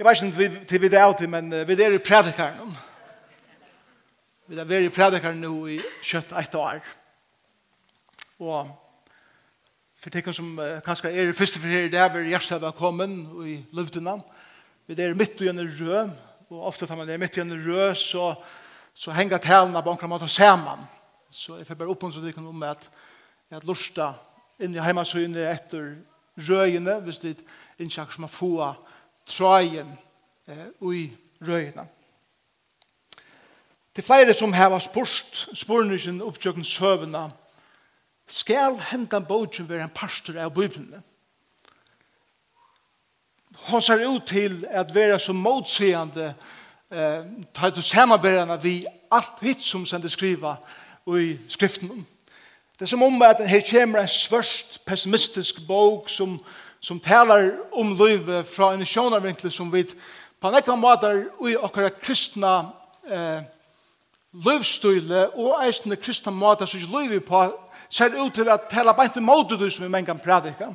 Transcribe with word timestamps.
Jeg 0.00 0.06
vet 0.08 0.22
ikke 0.22 0.64
til 0.64 0.80
vi 0.80 0.88
det 0.88 0.96
alltid, 0.96 1.26
men 1.28 1.50
vi 1.68 1.74
er 1.76 1.92
i 1.92 1.98
predikaren. 2.00 2.76
Vi 4.48 4.56
er 4.56 4.78
i 4.80 4.88
predikaren 4.88 5.42
nå 5.42 5.50
i 5.68 5.74
kjøtt 6.00 6.30
et 6.40 6.54
år. 6.56 6.78
Og 8.40 8.70
for 10.00 10.08
tikkene 10.14 10.32
som 10.32 10.54
kanskje 10.86 11.10
er 11.12 11.28
i 11.28 11.34
første 11.36 11.60
for 11.60 11.68
her, 11.68 11.90
det 11.92 12.00
er 12.00 12.08
vi 12.14 12.30
hjertet 12.30 12.62
velkommen 12.62 13.12
i 13.44 13.58
luftene. 13.76 14.14
Vi 14.88 14.96
er 14.96 15.12
midt 15.14 15.42
i 15.44 15.50
en 15.52 15.60
rød, 15.60 16.14
og 16.48 16.62
ofte 16.70 16.88
tar 16.88 16.96
man 16.96 17.08
det 17.08 17.20
midt 17.20 17.36
i 17.36 17.44
en 17.44 17.52
rød, 17.52 17.94
så, 17.94 18.30
så 18.94 19.12
henger 19.12 19.36
talene 19.36 19.82
på 19.82 19.98
en 20.00 20.14
måte 20.14 20.28
sammen. 20.28 20.86
Så 21.30 21.58
jeg 21.58 21.66
får 21.66 21.76
bare 21.82 21.92
oppmuntre 21.92 22.24
dere 22.24 22.40
om 22.40 22.62
at 22.62 22.88
jeg 23.50 23.58
har 23.58 23.68
lyst 23.68 24.00
til 24.00 24.64
inn 24.64 24.72
i 24.72 24.80
hjemmesøyene 24.80 25.44
etter 25.52 25.92
røyene, 26.48 27.02
hvis 27.04 27.20
det 27.20 27.34
er 27.34 27.84
innsjekk 27.84 28.16
som 28.16 28.24
har 28.24 28.32
fået 28.32 28.96
tråden 29.30 29.94
i 30.82 31.10
røyene. 31.46 31.86
Til 33.94 34.04
flere 34.04 34.34
som 34.34 34.52
har 34.52 34.78
spurt 34.78 35.48
spørningen 35.54 36.22
opptjøkken 36.22 36.64
søvende, 36.64 37.30
skal 38.26 38.78
hentan 38.90 39.24
bogen 39.24 39.68
være 39.68 39.82
en 39.82 39.94
pastor 39.94 40.38
av 40.38 40.54
Bibelen. 40.54 41.02
Hon 43.66 43.82
ser 43.82 44.06
ut 44.06 44.26
til 44.26 44.66
at 44.70 44.94
være 44.94 45.18
så 45.18 45.32
motsigende 45.32 46.34
eh, 46.90 47.24
ta 47.54 47.66
ut 47.66 47.84
samarbeiderne 47.84 48.62
vi 48.62 48.86
alt 49.10 49.42
hitt 49.42 49.62
som 49.62 49.86
sende 49.86 50.10
skriva 50.10 50.54
i 51.18 51.38
skriften. 51.48 52.06
Det 52.78 52.86
er 52.86 52.86
som 52.94 53.02
om 53.02 53.22
at 53.22 53.42
her 53.48 53.60
kommer 53.70 54.00
en 54.00 54.08
svørst 54.08 54.84
pessimistisk 54.86 55.66
bok 55.66 56.08
som 56.08 56.38
som 56.80 57.00
talar 57.00 57.52
om 57.72 57.94
livet 58.06 58.48
fra 58.48 58.72
en 58.72 58.86
sjånarvinkel 58.86 59.52
som 59.52 59.70
vi 59.72 59.84
på 60.40 60.48
en 60.48 60.56
ekka 60.56 60.76
måter 60.76 61.26
i 61.44 61.56
okkara 61.56 61.90
kristna 62.00 62.72
eh, 63.04 63.42
livsstyle 64.32 65.26
og 65.34 65.58
eisende 65.64 65.98
kristna 66.00 66.32
måter 66.32 66.66
som 66.66 66.80
ikke 66.80 67.02
livet 67.02 67.26
på 67.26 67.42
ser 67.90 68.14
ut 68.16 68.34
til 68.34 68.48
at 68.48 68.70
tala 68.70 68.94
bare 68.96 69.12
i 69.16 69.24
måte 69.24 69.58
du 69.58 69.68
som 69.70 69.84
vi 69.84 69.90
menn 69.90 70.06
kan 70.06 70.18
predika. 70.18 70.70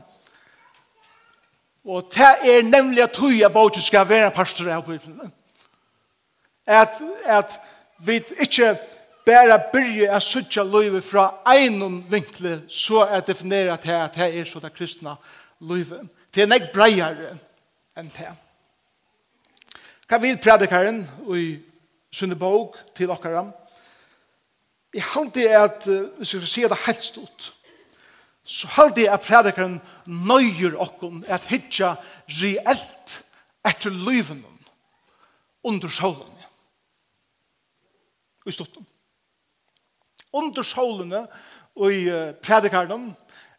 Og 1.86 2.10
det 2.14 2.34
er 2.44 2.64
nemlig 2.64 3.04
at 3.04 3.16
du 3.18 3.30
er 3.30 3.50
bort 3.50 3.78
skal 3.82 4.10
være 4.10 4.34
pastor 4.34 4.70
av 4.74 4.86
bøyfene. 4.86 5.30
At, 6.66 7.02
at 7.26 7.60
vi 7.98 8.22
ikke 8.42 8.76
bare 9.26 9.60
byrje 9.74 10.10
a 10.12 10.20
sutja 10.20 10.64
livet 10.64 11.04
fra 11.04 11.30
einum 11.46 12.04
vinkle 12.10 12.60
så 12.70 13.06
er 13.06 13.26
definera 13.26 13.78
til 13.78 13.98
at 13.98 14.16
det 14.18 14.30
er 14.40 14.46
så 14.46 14.60
det 14.60 14.74
kristna 14.74 15.16
livet. 15.60 16.10
Det 16.34 16.44
er 16.44 16.50
nek 16.52 16.72
breiare 16.74 17.36
enn 17.96 18.12
det. 18.18 18.32
Hva 20.06 20.20
vil 20.22 20.38
predikaren 20.42 21.04
i 21.34 21.46
sunne 21.56 21.72
Sunnebog 22.16 22.76
til 22.96 23.12
okkara? 23.12 23.42
Jeg 24.94 25.04
halte 25.04 25.50
at, 25.52 25.84
hvis 25.84 26.34
jeg 26.34 26.42
skal 26.42 26.48
si 26.48 26.62
det 26.64 26.78
helt 26.86 27.04
stort, 27.04 27.48
så 28.46 28.68
halte 28.78 29.02
jeg 29.02 29.12
at 29.12 29.26
predikaren 29.26 29.82
nøyer 30.06 30.78
okkon 30.80 31.26
at 31.28 31.48
hitja 31.50 31.96
reelt 32.30 33.18
etter 33.66 33.90
livet 33.90 34.46
under 35.64 35.90
solen. 35.90 36.32
I 38.46 38.52
stortum. 38.54 38.86
Under 40.32 40.64
solen 40.64 41.14
og 41.76 41.92
i 41.92 42.06
predikaren 42.46 43.10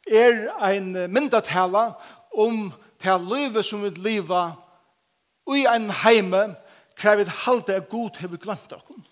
er 0.06 0.46
ein 0.62 0.92
myndatala 1.12 1.92
om 2.36 2.72
til 3.02 3.28
livet 3.32 3.64
som 3.64 3.82
vi 3.82 3.90
lever 3.90 4.54
i 5.54 5.66
en 5.70 5.90
heime 5.90 6.54
krever 6.96 7.26
et 7.26 7.36
halte 7.44 7.74
at 7.74 7.88
god 7.88 8.18
har 8.20 8.28
vi 8.28 8.40
glemt 8.40 8.70
dere. 8.70 9.02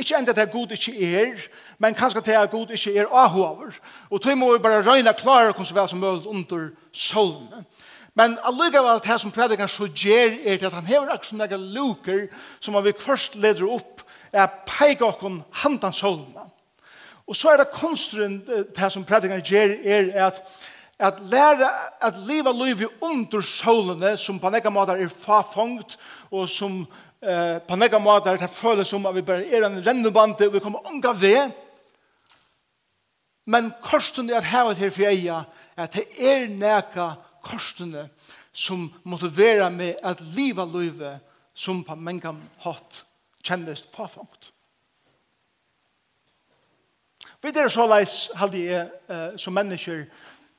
Ikke 0.00 0.16
enda 0.16 0.32
til 0.32 0.40
at 0.40 0.52
god 0.52 0.70
ikke 0.70 1.20
er, 1.20 1.40
men 1.78 1.94
kanskje 1.94 2.20
til 2.20 2.32
at 2.32 2.50
god 2.50 2.70
ikke 2.70 2.96
er 2.98 3.06
ahover. 3.12 3.72
Og 4.10 4.20
tog 4.20 4.38
må 4.38 4.52
vi 4.52 4.62
bare 4.62 4.84
røyna 4.84 5.12
klare 5.12 5.48
okkur 5.48 5.64
så 5.64 5.74
vel 5.74 5.88
som 5.88 5.98
mulig 5.98 6.26
under 6.26 6.68
solene. 6.92 7.64
Men 8.14 8.38
allugavel 8.44 9.00
det 9.04 9.20
som 9.20 9.30
predikaren 9.30 9.68
så 9.68 9.88
gjer 9.94 10.38
er 10.44 10.66
at 10.66 10.72
han 10.72 10.86
hever 10.86 11.12
akkur 11.12 11.30
sånne 11.30 11.56
luker 11.56 12.26
som 12.60 12.74
han 12.74 12.84
vil 12.84 12.98
først 12.98 13.36
leder 13.36 13.68
opp 13.68 14.02
er 14.32 14.48
peik 14.66 15.02
okkur 15.02 15.42
handan 15.62 15.92
solene. 15.92 16.49
Og 17.30 17.36
så 17.38 17.52
er 17.52 17.60
det 17.60 17.70
konstruen 17.70 18.40
det 18.46 18.92
som 18.92 19.04
prædikene 19.06 19.44
gjør, 19.46 19.76
er 19.84 20.26
at 20.26 20.42
at 21.00 21.20
læra 21.32 21.70
at 22.00 22.18
leva 22.28 22.52
livet 22.52 22.88
under 23.00 23.40
solene 23.40 24.16
som 24.20 24.38
på 24.38 24.50
nekka 24.52 24.70
måter 24.70 25.00
er 25.00 25.08
fafangt 25.08 25.96
og 26.30 26.48
som 26.48 26.82
eh, 27.24 27.56
på 27.64 27.78
nekka 27.80 27.98
måter 27.98 28.36
det 28.36 28.50
føles 28.52 28.88
som 28.88 29.06
at 29.08 29.16
vi 29.16 29.24
bare 29.24 29.48
er 29.48 29.64
en 29.64 29.80
rennebande 29.86 30.46
og 30.46 30.52
vi 30.52 30.60
kommer 30.60 30.86
unga 30.86 31.14
ved. 31.16 31.50
Men 33.46 33.72
korsten 33.82 34.30
er 34.30 34.42
at 34.42 34.50
hevet 34.52 34.76
her 34.76 34.90
for 34.90 35.08
eia 35.08 35.40
at 35.76 35.96
det 35.96 36.06
er 36.20 36.48
nekka 36.52 37.14
korstene 37.42 38.10
som 38.52 38.90
motiverer 39.02 39.72
meg 39.72 39.96
at 40.04 40.20
leva 40.20 40.68
livet 40.68 41.24
som 41.54 41.80
på 41.84 41.96
nekka 41.96 42.36
hatt 42.66 43.04
kjennes 43.40 43.86
fafangt 43.96 44.52
Vi 47.42 47.52
er 47.54 47.68
så 47.72 47.86
leis, 47.88 48.30
halde 48.36 48.64
jeg, 48.64 48.88
uh, 49.08 49.38
som 49.40 49.54
mennesker, 49.56 50.04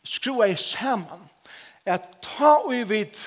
skrua 0.04 0.50
i 0.50 0.56
saman, 0.58 1.28
at 1.86 2.08
ta 2.22 2.56
ui 2.66 2.84
vid 2.90 3.18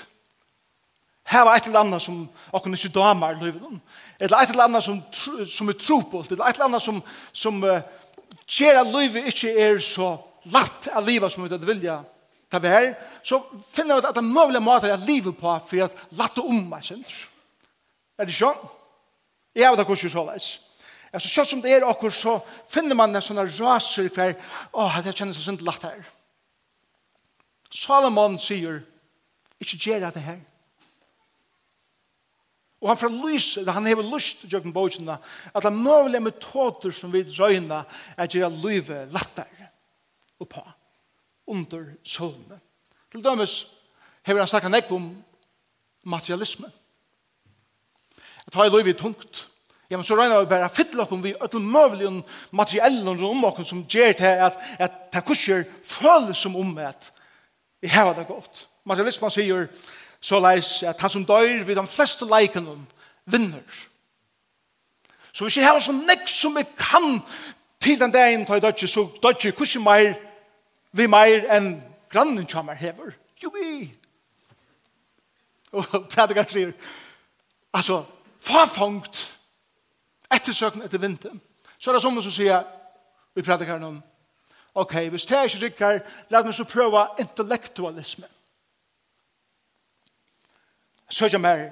heva 1.31 1.55
eit 1.55 1.67
eller 1.67 1.85
annet 1.85 2.03
som 2.03 2.25
okkur 2.53 2.75
ikke 2.75 2.93
damar 2.95 3.39
løyvun, 3.41 3.81
eller 4.21 4.41
eit 4.41 4.51
eller 4.51 4.69
annet 4.69 4.85
som, 4.85 5.01
som 5.47 5.71
er 5.71 5.79
trupult, 5.79 6.33
eller 6.33 6.45
eit 6.45 6.59
eller 6.59 6.69
annet 6.73 6.83
som, 6.83 7.03
som 7.33 7.63
uh, 7.63 7.81
gjer 8.47 8.81
at 8.81 8.91
løyvi 8.91 9.29
ikkje 9.31 9.55
er 9.55 9.79
så 9.83 10.17
latt 10.51 10.91
av 10.93 11.07
livet 11.07 11.33
som 11.33 11.45
vi 11.45 11.53
hadde 11.53 11.69
vilja 11.69 12.03
ta 12.55 12.61
vær, 12.63 12.93
så 13.27 13.41
finner 13.73 13.99
vi 13.99 14.05
at 14.05 14.15
det 14.15 14.23
er 14.23 14.29
mulig 14.29 14.63
måter 14.63 14.93
at 14.95 15.07
livet 15.07 15.37
på 15.39 15.55
for 15.69 15.87
at 15.87 16.03
latt 16.15 16.39
om 16.43 16.61
meg, 16.71 16.85
kjenner. 16.87 17.17
Er 18.19 18.29
det 18.29 18.37
sånn? 18.37 18.61
Jeg 19.55 19.71
vet 19.71 19.83
ikke 19.83 19.95
hvordan 19.95 20.13
så 20.13 20.25
leis. 20.29 20.51
Altså, 21.15 21.29
selv 21.31 21.47
som 21.47 21.63
det 21.63 21.71
er 21.71 21.87
okkur, 21.87 22.11
så 22.11 22.41
finner 22.71 22.99
man 22.99 23.15
en 23.15 23.23
sånn 23.23 23.39
raser 23.39 24.09
hver, 24.11 24.35
åh, 24.75 24.97
det 25.05 25.15
kjennes 25.15 25.39
så 25.39 25.45
synd 25.47 25.63
lagt 25.63 25.87
her. 25.87 26.01
Salomon 27.75 28.35
sier, 28.43 28.81
ikke 29.63 29.79
gjør 29.79 30.09
det 30.11 30.25
her. 30.25 30.41
Og 32.83 32.91
han 32.91 32.99
får 33.01 33.15
lyse, 33.15 33.63
han 33.65 33.87
hever 33.89 34.05
lyst 34.05 34.43
til 34.43 34.53
Jørgen 34.53 34.75
Bojtjena, 34.75 35.17
at 35.55 35.65
han 35.65 35.79
møvelig 35.79 36.21
metoder 36.21 36.93
som 36.93 37.15
vi 37.15 37.23
røyna 37.31 37.85
er 38.19 38.29
gjør 38.29 38.59
livet 38.61 39.15
lettere 39.15 39.71
og 40.43 40.51
på, 40.51 40.61
under 41.49 41.87
solene. 42.05 42.59
Til 43.09 43.25
dømes 43.25 43.63
hever 44.27 44.43
han 44.43 44.51
snakket 44.51 44.75
nekv 44.75 44.93
om 44.99 45.09
materialisme. 46.05 46.69
At 48.45 48.59
ha 48.59 48.67
i 48.67 48.75
livet 48.75 48.99
tungt, 49.01 49.47
Ja, 49.91 49.97
men 49.97 50.05
så 50.05 50.17
regner 50.17 50.41
vi 50.41 50.49
bare 50.49 50.71
fytle 50.73 51.05
okken 51.05 51.23
vi 51.23 51.35
til 51.51 51.61
møvelige 51.61 52.23
materiellen 52.51 53.25
om 53.25 53.45
okken 53.45 53.65
som 53.69 53.85
gjør 53.85 54.13
til 54.13 54.47
at, 54.47 54.57
at 54.79 54.93
det 55.13 55.25
kurser 55.25 55.65
føles 55.85 56.39
som 56.39 56.57
om 56.57 56.79
at 56.79 57.13
vi 57.83 57.89
har 57.89 58.15
det 58.15 58.27
godt. 58.27 58.69
Materialismen 58.85 59.31
sier 59.31 59.67
så 60.25 60.41
leis 60.41 60.83
at 60.83 61.01
han 61.01 61.11
som 61.11 61.27
dør 61.27 61.65
ved 61.65 61.77
de 61.77 61.87
fleste 61.87 62.25
leikene 62.25 62.79
vinner. 63.25 63.61
Så 65.33 65.45
hvis 65.45 65.57
jeg 65.59 65.67
har 65.67 65.81
sånn 65.83 66.05
nekk 66.07 66.29
som 66.31 66.57
jeg 66.57 66.71
kan 66.79 67.19
til 67.83 67.99
den 68.01 68.13
dagen 68.15 68.47
til 68.47 68.63
dødje, 68.63 68.89
så 68.89 69.09
dødje 69.23 69.53
kurser 69.53 69.83
mer 69.85 70.15
vi 70.95 71.07
mer 71.11 71.49
enn 71.51 71.83
grannen 72.13 72.47
kommer 72.47 72.79
hever. 72.79 73.17
Jo, 73.43 73.51
vi. 73.51 73.91
Og 75.75 76.07
prædikar 76.09 76.47
sier, 76.49 76.71
altså, 77.75 78.05
farfangt, 78.41 79.34
ettersøken 80.33 80.83
etter 80.83 80.99
vinter, 80.99 81.33
så 81.79 81.91
er 81.91 81.95
det 81.95 82.03
som 82.03 82.23
som 82.23 82.33
sier, 82.33 82.65
vi 83.35 83.43
prater 83.43 83.67
her 83.67 83.79
noen, 83.79 84.03
ok, 84.75 84.95
hvis 85.11 85.27
det 85.27 85.39
er 85.39 85.49
ikke 85.49 85.65
rikker, 85.65 86.01
la 86.31 86.43
meg 86.43 86.55
så 86.55 86.65
prøve 86.65 87.07
intellektualisme. 87.19 88.27
Så 91.11 91.25
er 91.25 91.35
det 91.35 91.41
mer, 91.41 91.67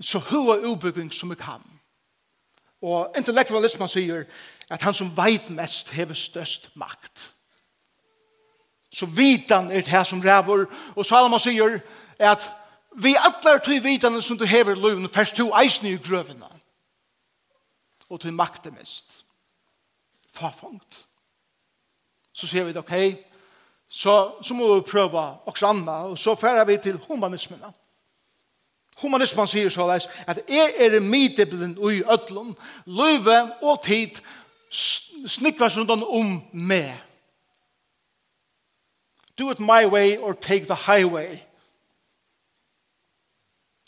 så 0.00 0.18
hva 0.18 0.58
ubygging 0.66 1.12
som 1.14 1.30
vi 1.30 1.38
kan. 1.38 1.62
Og 2.82 3.14
intellektualismen 3.16 3.88
sier 3.88 4.24
at 4.70 4.82
han 4.82 4.94
som 4.94 5.12
veit 5.16 5.50
mest 5.50 5.92
hever 5.94 6.18
størst 6.18 6.72
makt. 6.74 7.30
Så 8.92 9.06
vitan 9.06 9.70
er 9.70 9.80
det 9.80 9.92
her 9.92 10.04
som 10.04 10.20
ræver, 10.20 10.66
og 10.96 11.06
Salomon 11.06 11.40
sier 11.40 11.78
at 12.18 12.50
Vi 12.96 13.14
atlar 13.16 13.58
tui 13.58 13.78
vidane 13.78 14.22
som 14.22 14.38
du 14.38 14.44
hever 14.44 14.74
løven, 14.74 15.08
først 15.08 15.36
tu 15.36 15.50
eisne 15.56 15.92
i 15.92 15.96
grøvene, 15.96 16.48
Og 18.08 18.20
til 18.20 18.32
makte 18.32 18.70
mest. 18.70 19.24
Fafangt. 20.32 21.06
Så 22.32 22.46
sier 22.46 22.64
vi, 22.64 22.76
ok, 22.76 22.92
så, 23.88 24.34
så 24.42 24.54
må 24.54 24.74
vi 24.74 24.90
prøve 24.90 25.20
også 25.46 25.66
anna, 25.66 25.92
og 25.92 26.18
så 26.18 26.34
færer 26.34 26.64
vi 26.64 26.76
til 26.76 26.96
humanismina. 26.96 27.72
Humanismen 29.00 29.48
sier 29.48 29.70
så 29.72 29.86
leis, 29.88 30.06
at 30.26 30.40
jeg 30.48 30.74
er 30.78 31.00
midiblen 31.00 31.78
ui 31.78 32.02
ödlun, 32.02 32.54
løyve 32.86 33.52
og 33.62 33.82
tid, 33.84 34.20
snikvar 35.26 35.68
den 35.68 36.04
om 36.04 36.42
meg. 36.52 37.00
Do 39.38 39.50
it 39.50 39.60
my 39.60 39.86
way 39.86 40.18
or 40.18 40.32
take 40.32 40.66
the 40.66 40.74
highway. 40.74 41.51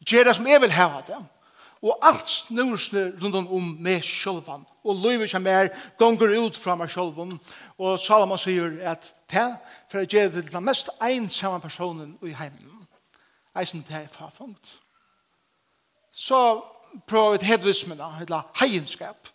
Gjør 0.05 0.29
det 0.29 0.37
som 0.37 0.47
jeg 0.47 0.61
vil 0.61 0.75
ha 0.77 1.01
det. 1.07 1.21
Og 1.85 1.99
alt 2.03 2.29
snur 2.29 2.77
snur 2.81 3.13
rundt 3.23 3.51
om 3.53 3.67
meg 3.85 4.05
sjølvan. 4.05 4.65
Og 4.85 5.03
livet 5.05 5.31
som 5.31 5.47
er 5.47 5.69
gonger 6.01 6.33
ut 6.41 6.57
fra 6.57 6.77
meg 6.81 6.93
sjølvan. 6.93 7.37
Og 7.79 7.99
Salomon 8.01 8.41
sier 8.41 8.79
at 8.89 9.11
det 9.33 9.51
for 9.93 10.01
å 10.01 10.07
gjøre 10.07 10.33
det 10.33 10.47
til 10.47 10.55
den 10.55 10.65
mest 10.65 10.89
ensamme 11.03 11.61
personen 11.61 12.17
i 12.25 12.33
heimen. 12.33 12.87
Eisen 13.55 13.85
det 13.89 13.97
er 13.99 14.09
farfungt. 14.11 14.79
Så 16.13 16.63
prøver 17.07 17.33
vi 17.33 17.39
til 17.39 17.49
hedvismene, 17.49 18.09
eller 18.21 18.49
heienskap. 18.61 19.29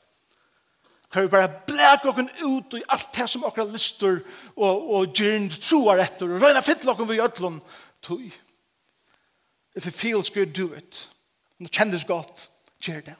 Kan 1.12 1.26
vi 1.26 1.32
bare 1.34 1.54
blæk 1.68 2.06
okken 2.06 2.30
ut 2.44 2.74
i 2.78 2.84
alt 2.90 3.10
det 3.16 3.30
som 3.30 3.46
okker 3.48 3.72
lister 3.72 4.20
og, 4.56 4.92
og 4.94 5.14
gyrnd 5.14 5.56
troar 5.62 6.02
etter. 6.04 6.30
Og 6.30 6.42
røyna 6.42 6.62
fytle 6.62 6.94
okken 6.94 7.10
vi 7.10 7.18
i 7.18 7.24
ødlån 7.26 7.62
tog. 8.06 8.30
If 9.76 9.88
it 9.88 9.94
feels 9.94 10.30
good, 10.30 10.54
do 10.56 10.74
it. 10.74 11.10
Om 11.60 11.66
det 11.66 11.76
kjennes 11.76 12.06
godt, 12.06 12.50
gjør 12.82 13.02
det. 13.02 13.16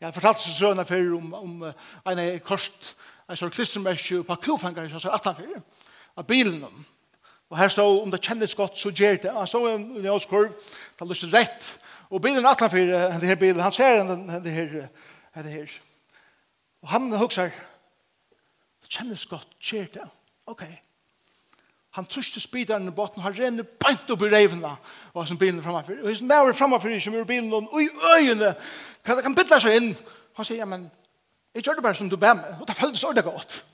Jeg 0.00 0.06
har 0.06 0.12
fortalt 0.16 0.40
seg 0.40 0.54
sønne 0.56 0.84
før 0.88 1.12
om, 1.18 1.34
om 1.34 1.64
en 2.08 2.22
kost, 2.44 2.94
en 3.28 3.36
sånn 3.38 3.52
klistermørkje 3.52 4.22
på 4.26 4.36
kufanger, 4.46 4.88
så 4.88 4.96
er 4.96 5.04
sa 5.04 5.12
18 5.18 5.38
før, 5.38 5.60
av 6.18 6.26
bilen 6.28 6.64
om. 6.66 6.82
Og 7.50 7.58
her 7.58 7.70
stod, 7.72 8.02
om 8.02 8.10
det 8.10 8.22
kjennes 8.24 8.54
godt, 8.54 8.78
så 8.78 8.92
gjør 8.94 9.20
det. 9.22 9.32
Han 9.34 9.50
stod 9.50 9.68
i 9.68 9.74
en 9.74 10.10
åskurv, 10.14 10.52
det 10.54 11.02
har 11.02 11.10
lyst 11.10 11.26
til 11.26 11.34
rett. 11.34 11.70
Og 12.10 12.22
bilen 12.22 12.46
18 12.46 12.70
før, 12.70 12.92
denne 12.96 13.32
her 13.32 13.40
bilen, 13.40 13.62
han 13.62 13.74
ser 13.74 14.02
denne 14.02 14.40
her, 14.50 14.76
denne 15.34 15.56
her. 15.56 15.80
Og 16.82 16.94
han 16.94 17.10
hukser, 17.20 17.50
det 18.80 18.90
kjennes 18.90 19.26
godt, 19.30 19.58
gjør 19.60 19.90
det. 19.98 20.08
Ok, 20.46 20.62
ok 20.62 20.89
Han 21.90 22.06
truste 22.06 22.40
spidaren 22.40 22.86
i 22.88 22.94
botten, 22.94 23.22
han 23.22 23.34
renner 23.34 23.66
bant 23.82 24.10
opp 24.14 24.22
i 24.22 24.30
revna, 24.30 24.76
og 25.14 25.26
som 25.26 25.38
bilen 25.38 25.62
framfor. 25.62 25.98
Og 25.98 26.06
hvis 26.06 26.20
hans 26.20 26.28
nær 26.28 26.52
framfor 26.54 27.00
som 27.02 27.16
gjør 27.16 27.26
bilen, 27.26 27.52
og 27.52 27.82
i 27.82 27.88
øynene, 28.16 28.54
kan 29.04 29.16
det 29.16 29.24
kan 29.26 29.34
bytte 29.34 29.58
seg 29.60 29.78
inn. 29.80 29.88
Han 30.36 30.46
sier, 30.46 30.60
ja, 30.62 30.68
men, 30.70 30.86
jeg 31.54 31.64
gjør 31.66 31.80
det 31.80 31.82
bare 31.82 31.98
som 31.98 32.10
du 32.10 32.16
ber 32.16 32.36
meg, 32.38 32.60
og 32.60 32.68
det 32.68 32.76
føltes 32.78 33.02
ordentlig 33.04 33.24
godt. 33.24 33.64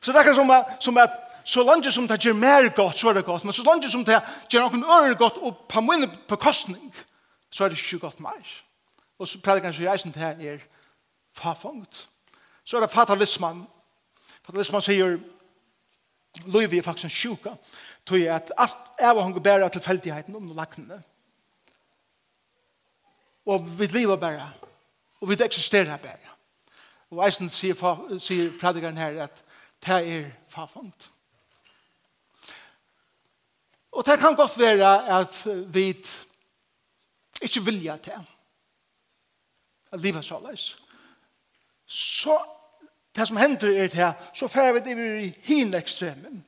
Så 0.00 0.12
det 0.12 0.22
er 0.22 0.34
som, 0.34 0.52
som 0.80 0.96
at, 1.02 1.18
så 1.44 1.62
langt 1.66 1.92
som 1.92 2.06
det 2.08 2.20
gjør 2.22 2.38
mer 2.38 2.68
godt, 2.76 2.98
så 2.98 3.08
er 3.08 3.18
det 3.18 3.24
godt, 3.24 3.44
men 3.44 3.52
så 3.52 3.62
langt 3.66 3.90
som 3.90 4.04
det 4.04 4.20
gjør 4.52 4.68
noen 4.68 4.84
ører 4.84 5.18
godt, 5.18 5.42
og 5.42 5.64
på 5.68 5.80
min 5.80 6.06
bekostning, 6.28 6.94
så 7.50 7.64
er 7.64 7.68
det 7.68 7.80
ikke 7.82 7.98
godt 7.98 8.20
mer. 8.20 8.54
Og 9.18 9.28
så 9.28 9.40
predikeren 9.42 9.74
han 9.74 9.76
seg 9.76 9.90
reisen 9.90 10.12
til 10.12 10.22
her 10.22 10.38
er 10.54 10.62
fafangt. 11.36 12.06
Så 12.64 12.76
er 12.76 12.80
det 12.80 12.92
fatalismen. 12.94 13.66
Fatalismen 14.46 14.82
sier, 14.82 15.18
Løyvi 16.46 16.78
er 16.78 16.82
faktisk 16.82 17.04
en 17.04 17.10
sjuka, 17.10 17.54
tog 18.06 18.26
at 18.30 18.52
alt 18.56 18.98
er 18.98 19.14
hva 19.14 19.24
hun 19.24 19.32
går 19.34 19.44
bæra 19.44 19.68
tilfeldigheten 19.68 20.36
om 20.36 20.52
lagnene. 20.56 21.02
Og 23.46 23.64
vi 23.78 23.86
lever 23.86 24.16
bæra, 24.16 24.50
og 25.20 25.28
vi 25.28 25.38
eksisterer 25.44 25.96
bæra. 25.96 26.36
Og 27.10 27.24
eisen 27.26 27.50
sier, 27.50 27.74
sier 28.22 28.52
predikeren 28.60 28.98
her 28.98 29.22
at 29.24 29.42
det 29.82 29.96
er 29.96 30.30
farfangt. 30.48 31.10
Og 33.92 34.06
det 34.06 34.18
kan 34.18 34.36
godt 34.36 34.58
være 34.58 35.08
at 35.18 35.46
vi 35.74 35.88
ikke 37.42 37.64
vilja 37.64 37.96
til 37.96 38.12
at 39.92 40.00
livet 40.00 40.24
så 40.24 40.38
løs. 40.46 40.78
Så 41.86 42.38
det 43.16 43.26
som 43.28 43.36
hender 43.36 43.74
er 43.74 43.88
det 43.88 44.12
så 44.34 44.48
fer 44.48 44.72
vi 44.72 44.80
det 44.80 44.96
i 45.24 45.34
hin 45.42 45.74
ekstremen. 45.74 46.44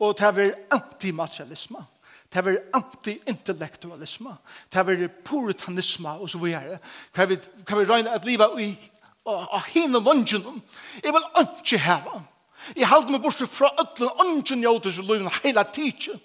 Og 0.00 0.18
det 0.18 0.26
er 0.26 0.52
antimaterialisme. 0.70 1.84
Det 2.32 2.46
er 2.46 2.56
anti-intellektualisme. 2.74 4.36
Det 4.72 4.78
er 4.78 5.08
puritanisme 5.24 6.10
og 6.10 6.30
så 6.30 6.38
videre. 6.38 6.78
Kan 7.14 7.28
vi, 7.28 7.38
kan 7.66 7.78
vi 7.78 7.84
regne 7.84 8.10
at 8.10 8.24
livet 8.24 8.60
i 8.60 8.90
av 9.28 9.64
hin 9.68 9.96
og 9.96 10.04
vondjen. 10.04 10.62
Jeg 11.04 11.12
vil 11.12 11.26
ikke 11.42 11.78
heve. 11.84 12.22
Jeg 12.76 12.88
halte 12.88 13.12
meg 13.12 13.22
bort 13.22 13.42
fra 13.50 13.70
ødlen 13.80 14.10
ånden 14.20 14.62
jeg 14.62 14.70
åter 14.70 14.92
så 14.92 15.02
løyven 15.02 15.30
hele 15.42 15.64
tiden. 15.74 16.20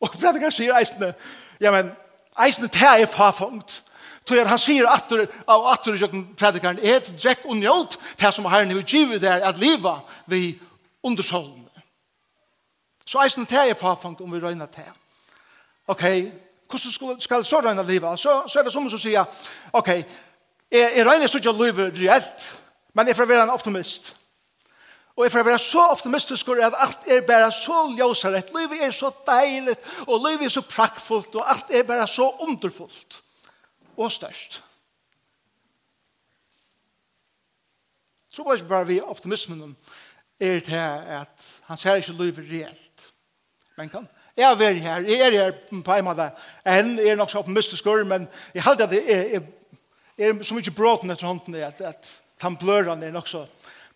Og 0.00 0.10
predikeren 0.10 0.52
sier 0.52 0.76
eisene, 0.78 1.12
ja, 1.60 1.70
men 1.70 1.92
eisene 2.40 2.70
det 2.72 2.82
er 2.88 3.06
farfungt 3.10 3.82
Så 4.28 4.36
at 4.38 4.46
han 4.46 4.60
sier 4.62 4.86
atter, 4.86 5.24
av 5.50 5.64
atter 5.72 5.96
i 5.96 5.98
jøkken 5.98 6.26
predikaren, 6.38 6.78
et 6.82 7.08
drekk 7.18 7.46
og 7.48 7.56
njøt, 7.58 7.96
det 8.20 8.30
som 8.34 8.46
herren 8.46 8.70
vil 8.76 8.84
givet 8.86 9.22
der 9.22 9.42
at 9.48 9.58
livet 9.58 10.06
vi 10.30 10.60
undersålende. 11.02 11.70
Så 13.06 13.18
eisen 13.24 13.48
det 13.50 13.58
er 13.58 13.74
farfangt 13.74 14.20
om 14.20 14.32
vi 14.32 14.38
røyner 14.38 14.70
det. 14.70 14.86
Ok, 15.90 16.04
hvordan 16.70 16.92
skal, 16.92 17.20
skal 17.20 17.44
så 17.44 17.60
røyne 17.60 17.82
livet? 17.86 18.20
Så, 18.20 18.42
så 18.46 18.58
er 18.58 18.62
det 18.68 18.72
som 18.72 18.90
som 18.90 18.98
sier, 19.02 19.24
ok, 19.72 19.88
jeg, 19.88 20.92
jeg 20.96 21.06
røyner 21.06 21.26
så 21.26 21.40
ikke 21.40 21.56
livet 21.64 21.98
reelt, 21.98 22.46
men 22.94 23.08
jeg 23.08 23.16
får 23.16 23.26
være 23.26 23.42
en 23.48 23.56
optimist. 23.56 24.14
Og 25.16 25.24
jeg 25.24 25.32
får 25.32 25.42
være 25.42 25.58
så 25.58 25.86
optimistisk 25.90 26.48
at 26.48 26.76
alt 26.78 27.08
er 27.10 27.20
bare 27.26 27.50
så 27.52 27.80
ljøsere, 27.96 28.42
livet 28.54 28.84
er 28.86 28.90
så 28.90 29.10
deilig, 29.26 29.74
og 30.06 30.22
livet 30.28 30.44
er 30.44 30.54
så 30.54 30.62
prakkfullt, 30.62 31.34
og 31.34 31.50
alt 31.50 31.74
er 31.74 31.82
bare 31.82 32.06
så 32.08 32.30
underfullt 32.40 33.22
og 34.00 34.12
størst. 34.12 34.62
Så 38.32 38.42
var 38.46 38.56
det 38.56 38.68
bare 38.68 38.86
vi 38.86 39.00
optimismen 39.00 39.76
er 40.40 40.60
til 40.60 40.74
at 40.74 41.46
han 41.68 41.76
ser 41.76 42.00
ikke 42.00 42.12
livet 42.12 42.46
reelt. 42.50 43.12
Men 43.76 43.88
kan, 43.88 44.08
jeg 44.36 44.52
er 44.52 44.72
her, 44.72 45.00
jeg 45.00 45.20
er 45.20 45.30
her 45.30 45.82
på 45.84 45.94
en 45.94 46.04
måte, 46.04 46.30
enn 46.64 46.98
er 46.98 47.18
nok 47.18 47.30
så 47.30 47.42
optimistisk, 47.42 47.86
men 48.06 48.28
jeg 48.54 48.64
halte 48.64 48.84
at 48.84 48.90
det 48.90 49.02
er, 49.04 49.40
er, 49.40 49.40
er 50.18 50.42
så 50.42 50.54
mye 50.54 50.74
bråten 50.76 51.10
etter 51.10 51.26
hånden 51.26 51.54
at, 51.54 51.80
at 51.80 52.20
han 52.40 52.56
blør 52.56 52.94
han 52.94 53.02
er 53.02 53.12
nok 53.12 53.28
så 53.28 53.44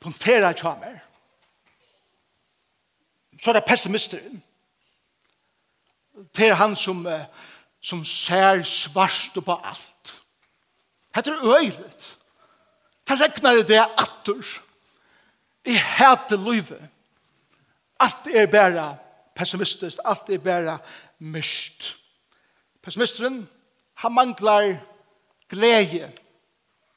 punkterer 0.01 0.51
jeg 0.51 0.61
kjammer. 0.61 0.99
Så 3.41 3.51
er 3.51 3.59
det 3.59 3.65
pessimisteren. 3.69 4.43
Det 6.37 6.49
er 6.49 6.55
han 6.61 6.77
som 6.77 7.07
uh, 7.07 7.25
som 7.85 8.05
ser 8.05 8.63
svart 8.65 9.37
på 9.45 9.61
alt. 9.65 10.15
Hette 11.15 11.31
er 11.31 11.57
øylet. 11.59 12.07
Det 13.09 13.21
regner 13.21 13.63
det 13.63 13.81
atter. 13.81 14.61
I 15.65 15.77
hete 15.77 16.37
livet. 16.37 16.81
Alt 18.01 18.27
er 18.33 18.47
bare 18.47 18.97
pessimistisk. 19.37 19.99
alt 20.05 20.31
er 20.31 20.39
bare 20.39 20.79
myst. 21.19 21.97
Pessimisteren, 22.83 23.49
han 23.95 24.13
manglar 24.13 24.77
glede 25.49 26.13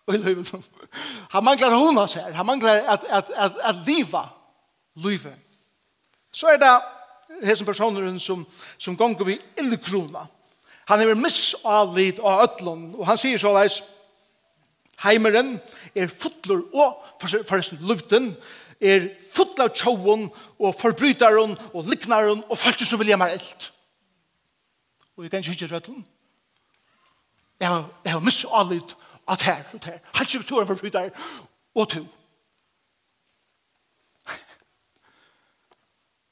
i 0.07 0.17
livet. 0.17 0.53
Han 1.31 1.43
manglar 1.43 1.75
hona 1.75 2.07
seg, 2.07 2.33
han 2.33 2.45
manglar 2.45 2.83
at, 2.87 3.03
at, 3.09 3.29
at, 3.35 3.57
at 3.63 3.75
liva 3.85 4.23
livet. 4.95 5.35
Så 6.31 6.47
er 6.47 6.57
det 6.57 6.71
hesen 7.43 7.65
personeren 7.65 8.19
som, 8.19 8.45
som 8.77 8.97
gonger 8.97 9.25
vi 9.25 9.39
illkrona. 9.59 10.27
Han 10.87 11.03
er 11.03 11.19
misavlid 11.19 12.21
av 12.23 12.45
ötlun, 12.47 12.89
og 12.95 13.07
han 13.09 13.19
sier 13.19 13.41
så 13.41 13.51
leis, 13.55 13.81
Heimeren 15.03 15.59
er 15.93 16.09
fotler 16.09 16.63
og 16.73 17.03
forresten 17.21 17.77
luften, 17.85 18.31
er 18.81 19.11
fotler 19.33 19.67
av 19.67 19.75
tjauun, 19.77 20.23
og 20.57 20.73
forbrytaren, 20.79 21.53
og 21.73 21.85
liknaren 21.85 22.41
og 22.49 22.57
folk 22.57 22.81
som 22.81 22.99
vilja 22.99 23.17
meg 23.19 23.35
eld. 23.37 23.67
Og 25.17 25.25
jeg 25.25 25.31
kan 25.31 25.43
ikke 25.43 25.53
hitte 25.53 25.69
rødlen. 25.69 26.05
Jeg 27.59 27.67
har, 27.67 27.89
jeg 28.03 28.11
har 28.11 28.19
misavlid 28.19 28.95
at 29.29 29.41
her 29.41 29.63
og 29.73 29.79
her. 29.85 29.97
Helt 30.17 30.29
sikkert 30.29 30.47
to 30.47 30.57
er 30.57 31.09
og 31.75 31.89
to. 31.89 32.05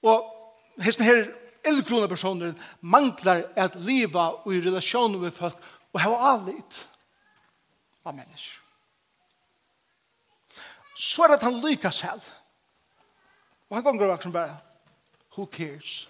og 0.09 0.25
hesten 0.81 1.05
her 1.05 1.25
illgrunna 1.67 2.07
personer 2.07 2.53
manglar 2.81 3.43
at 3.55 3.75
liva 3.75 4.29
og 4.43 4.53
i 4.53 4.61
relasjoner 4.63 5.19
med 5.19 5.33
folk 5.35 5.57
og 5.93 6.01
hava 6.01 6.33
avlit 6.33 6.79
av 8.05 8.15
mennesker. 8.15 8.61
Så 10.95 11.23
er 11.23 11.33
det 11.33 11.39
at 11.39 11.47
han 11.47 11.59
lykkes 11.59 11.95
selv. 11.95 12.27
Og 13.69 13.77
han 13.77 13.83
gonger 13.83 14.07
vekk 14.07 14.23
som 14.23 14.33
bare, 14.35 14.57
who 15.35 15.45
cares? 15.51 16.05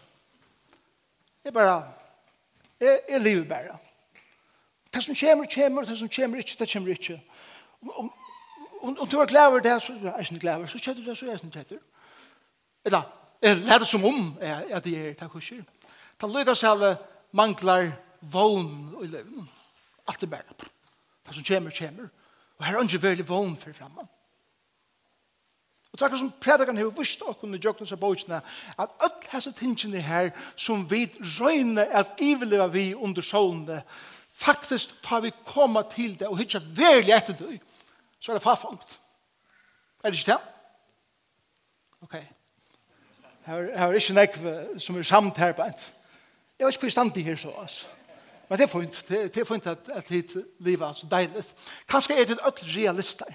Jeg 1.46 1.54
bare, 1.54 1.80
jeg, 2.80 3.00
jeg 3.10 3.22
lever 3.22 3.48
bare. 3.50 3.78
Det 4.94 5.04
som 5.04 5.16
kommer, 5.16 5.48
kommer, 5.56 5.84
det 5.84 5.98
som 6.00 6.10
kommer 6.10 6.38
ikke, 6.38 6.56
det 6.60 6.72
kommer 6.72 6.92
ikke. 6.92 7.22
Om, 7.82 8.14
om, 8.82 8.98
om 9.00 9.08
du 9.08 9.20
er 9.20 9.26
glad 9.26 9.48
over 9.48 9.60
det, 9.60 9.82
så 9.82 9.94
er 9.94 10.06
jeg 10.06 10.32
ikke 10.32 10.40
glad 10.40 10.56
over, 10.56 10.68
så 10.68 10.94
du 10.94 11.06
det, 11.06 11.18
så 11.18 11.26
er 11.26 11.30
jeg 11.30 11.44
ikke 11.44 11.58
kjøtter. 11.58 11.78
Eller, 12.86 13.02
er 13.42 13.56
lærer 13.56 13.86
som 13.86 14.06
om 14.06 14.38
er, 14.42 14.63
at 14.70 14.84
det 14.84 14.96
er 14.98 15.13
takk 15.20 15.36
og 15.36 15.44
skjer. 15.44 15.63
Ta 16.20 16.27
lykkes 16.27 16.63
alle 16.63 16.96
manglar 17.36 17.92
vogn 18.22 18.96
i 19.04 19.08
løven. 19.08 19.50
Alt 20.08 20.24
er 20.24 20.32
bare. 20.32 20.70
Det 21.25 21.36
som 21.36 21.44
kommer, 21.44 21.72
kommer. 21.72 22.10
Og 22.58 22.65
her 22.65 22.77
er 22.77 22.84
ikke 22.84 23.01
veldig 23.01 23.30
vogn 23.30 23.58
for 23.58 23.74
fremme. 23.74 24.08
Og 25.96 26.00
takk 26.00 26.18
som 26.20 26.34
prædikeren 26.42 26.77
har 26.77 26.92
vist 26.92 27.22
og 27.24 27.38
kunne 27.39 27.60
jøkne 27.63 27.88
seg 27.88 28.00
bøtene, 28.00 28.42
at 28.80 28.96
alle 29.00 29.30
disse 29.32 29.51
tingene 29.56 30.01
her 30.04 30.34
som 30.60 30.84
vi 30.92 31.06
røyne 31.39 31.86
at 31.88 32.20
iveleva 32.20 32.68
vi 32.68 32.94
under 32.96 33.24
solene, 33.24 33.82
faktisk 34.36 34.92
tar 35.04 35.24
vi 35.24 35.32
komma 35.48 35.86
til 35.88 36.18
det 36.20 36.27
og 36.27 36.38
hittar 36.38 36.63
veldig 36.75 37.15
etter 37.15 37.38
det, 37.39 37.62
så 38.20 38.32
er 38.32 38.36
det 38.36 38.44
farfangt. 38.44 38.98
Er 40.04 40.12
det 40.12 40.20
ikke 40.20 40.32
det? 40.32 40.42
Ok. 42.01 42.35
Her, 43.46 43.78
her 43.78 43.88
er 43.88 43.94
ikke 43.94 44.14
nekv 44.14 44.80
som 44.80 44.98
er 44.98 45.04
samt 45.04 45.38
her 45.38 45.54
på 45.54 45.62
et. 45.62 45.94
Jeg 46.60 46.66
vet 46.66 46.74
ikke 46.74 46.88
hvor 46.88 46.90
stand 46.90 47.18
her 47.18 47.36
så, 47.36 47.52
altså. 47.62 47.86
Men 48.50 48.58
det 48.58 48.64
er 48.64 48.80
fint. 48.80 49.06
Det, 49.10 49.38
er 49.38 49.46
fint 49.46 49.68
at, 49.68 49.90
at 49.90 50.08
hit 50.08 50.36
livet 50.60 50.88
er 50.88 50.94
så 50.94 51.08
deilig. 51.12 51.44
Kanskje 51.90 52.16
er 52.16 52.25
det 52.25 52.40
ødel 52.48 52.75
realister. 52.75 53.25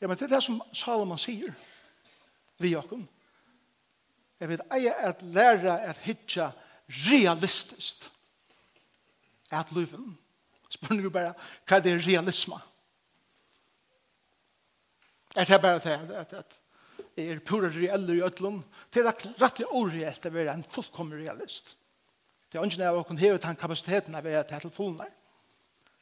Ja, 0.00 0.06
men 0.06 0.16
det 0.16 0.24
er 0.24 0.34
det 0.34 0.42
som 0.42 0.62
Salomon 0.72 1.18
sier 1.18 1.52
vi 2.58 2.74
okkur. 2.76 3.02
Jeg 4.40 4.48
vet 4.48 4.62
eier 4.72 4.96
at 5.10 5.22
lære 5.22 5.80
at 5.80 5.98
hitja 6.06 6.50
realistisk 6.88 8.06
at 9.50 9.72
luven. 9.72 10.18
Spør 10.70 11.02
du 11.02 11.10
bare, 11.10 11.34
hva 11.66 11.76
er 11.76 11.84
det 11.84 12.06
realisme? 12.06 12.60
Er 15.36 15.44
det 15.44 15.60
bare 15.62 15.78
det 15.78 15.90
at, 15.90 16.10
at, 16.10 16.32
at 16.32 16.60
er 17.28 17.44
pura 17.44 17.70
reeller 17.72 18.18
i 18.18 18.24
ötlun, 18.26 18.62
det 18.92 19.02
er 19.02 19.12
rettelig 19.40 19.68
oreelt 19.68 20.26
å 20.26 20.34
være 20.34 20.56
en 20.56 20.66
fullkommen 20.70 21.20
realist. 21.20 21.76
Det 22.50 22.58
er 22.58 22.64
ungen 22.66 22.82
av 22.82 22.98
å 22.98 23.06
kunne 23.06 23.22
heve 23.22 23.38
den 23.42 23.58
kapasiteten 23.58 24.16
av 24.18 24.26
å 24.26 24.30
være 24.30 24.60
til 24.60 24.72
fullnær. 24.74 25.10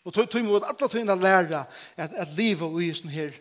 Og 0.08 0.14
tog 0.14 0.44
mot 0.46 0.64
alle 0.64 0.88
tøyene 0.88 1.16
lære 1.18 1.64
at, 1.96 2.14
at 2.14 2.30
livet 2.36 2.64
og 2.64 2.78
i 2.80 2.92
sånn 2.96 3.12
her 3.12 3.34